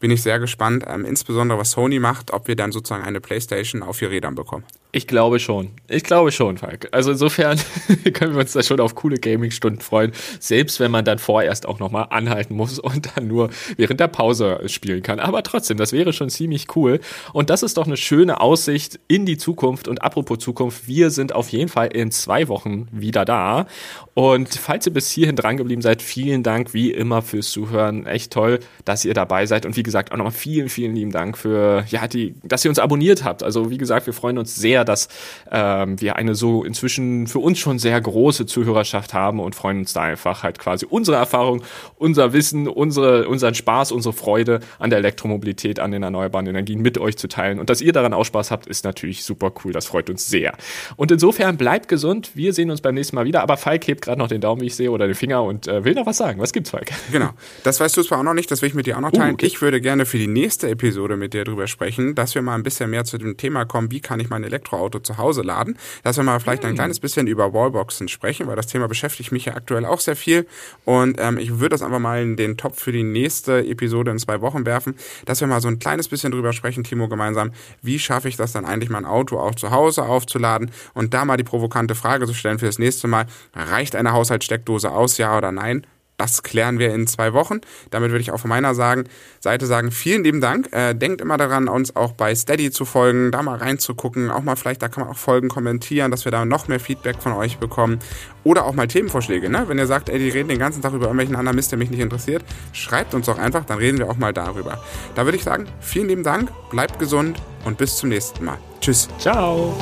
[0.00, 3.82] bin ich sehr gespannt, ähm, insbesondere was Sony macht, ob wir dann sozusagen eine PlayStation
[3.82, 4.64] auf vier Rädern bekommen.
[4.96, 5.72] Ich glaube schon.
[5.88, 6.88] Ich glaube schon, Falk.
[6.90, 7.58] Also insofern
[8.14, 10.12] können wir uns da schon auf coole Gaming-Stunden freuen.
[10.40, 14.58] Selbst wenn man dann vorerst auch nochmal anhalten muss und dann nur während der Pause
[14.68, 15.20] spielen kann.
[15.20, 17.00] Aber trotzdem, das wäre schon ziemlich cool.
[17.34, 19.86] Und das ist doch eine schöne Aussicht in die Zukunft.
[19.86, 23.66] Und apropos Zukunft, wir sind auf jeden Fall in zwei Wochen wieder da.
[24.14, 28.06] Und falls ihr bis hierhin dran geblieben seid, vielen Dank wie immer fürs Zuhören.
[28.06, 29.66] Echt toll, dass ihr dabei seid.
[29.66, 32.78] Und wie gesagt, auch nochmal vielen, vielen lieben Dank für, ja, die, dass ihr uns
[32.78, 33.42] abonniert habt.
[33.42, 35.08] Also wie gesagt, wir freuen uns sehr, dass
[35.50, 39.92] ähm, wir eine so inzwischen für uns schon sehr große Zuhörerschaft haben und freuen uns
[39.92, 41.62] da einfach halt quasi unsere Erfahrung,
[41.96, 46.98] unser Wissen, unsere, unseren Spaß, unsere Freude an der Elektromobilität, an den erneuerbaren Energien mit
[46.98, 47.58] euch zu teilen.
[47.58, 49.72] Und dass ihr daran auch Spaß habt, ist natürlich super cool.
[49.72, 50.54] Das freut uns sehr.
[50.96, 52.30] Und insofern bleibt gesund.
[52.34, 53.42] Wir sehen uns beim nächsten Mal wieder.
[53.42, 55.84] Aber Falk hebt gerade noch den Daumen, wie ich sehe, oder den Finger und äh,
[55.84, 56.40] will noch was sagen.
[56.40, 56.90] Was gibt's, Falk?
[57.12, 57.30] Genau.
[57.62, 59.32] Das weißt du zwar auch noch nicht, das will ich mit dir auch noch teilen.
[59.32, 59.46] Uh, okay.
[59.46, 62.62] Ich würde gerne für die nächste Episode mit dir drüber sprechen, dass wir mal ein
[62.62, 64.44] bisschen mehr zu dem Thema kommen, wie kann ich mein
[64.76, 65.76] Elektroauto zu Hause laden.
[66.02, 66.76] Dass wir mal vielleicht ein hm.
[66.76, 70.46] kleines bisschen über Wallboxen sprechen, weil das Thema beschäftigt mich ja aktuell auch sehr viel.
[70.84, 74.18] Und ähm, ich würde das einfach mal in den Topf für die nächste Episode in
[74.18, 77.52] zwei Wochen werfen, dass wir mal so ein kleines bisschen drüber sprechen, Timo, gemeinsam,
[77.82, 81.36] wie schaffe ich das dann eigentlich, mein Auto auch zu Hause aufzuladen und da mal
[81.36, 85.52] die provokante Frage zu stellen für das nächste Mal, reicht eine Haushaltssteckdose aus, ja oder
[85.52, 85.86] nein?
[86.16, 87.60] Das klären wir in zwei Wochen.
[87.90, 90.72] Damit würde ich auch von meiner Seite sagen, vielen lieben Dank.
[90.72, 94.30] Äh, denkt immer daran, uns auch bei Steady zu folgen, da mal reinzugucken.
[94.30, 97.16] Auch mal vielleicht, da kann man auch Folgen kommentieren, dass wir da noch mehr Feedback
[97.20, 97.98] von euch bekommen.
[98.44, 99.50] Oder auch mal Themenvorschläge.
[99.50, 99.64] Ne?
[99.66, 101.90] Wenn ihr sagt, ey, die reden den ganzen Tag über irgendwelchen anderen Mist, der mich
[101.90, 104.82] nicht interessiert, schreibt uns doch einfach, dann reden wir auch mal darüber.
[105.14, 108.58] Da würde ich sagen, vielen lieben Dank, bleibt gesund und bis zum nächsten Mal.
[108.80, 109.08] Tschüss.
[109.18, 109.74] Ciao.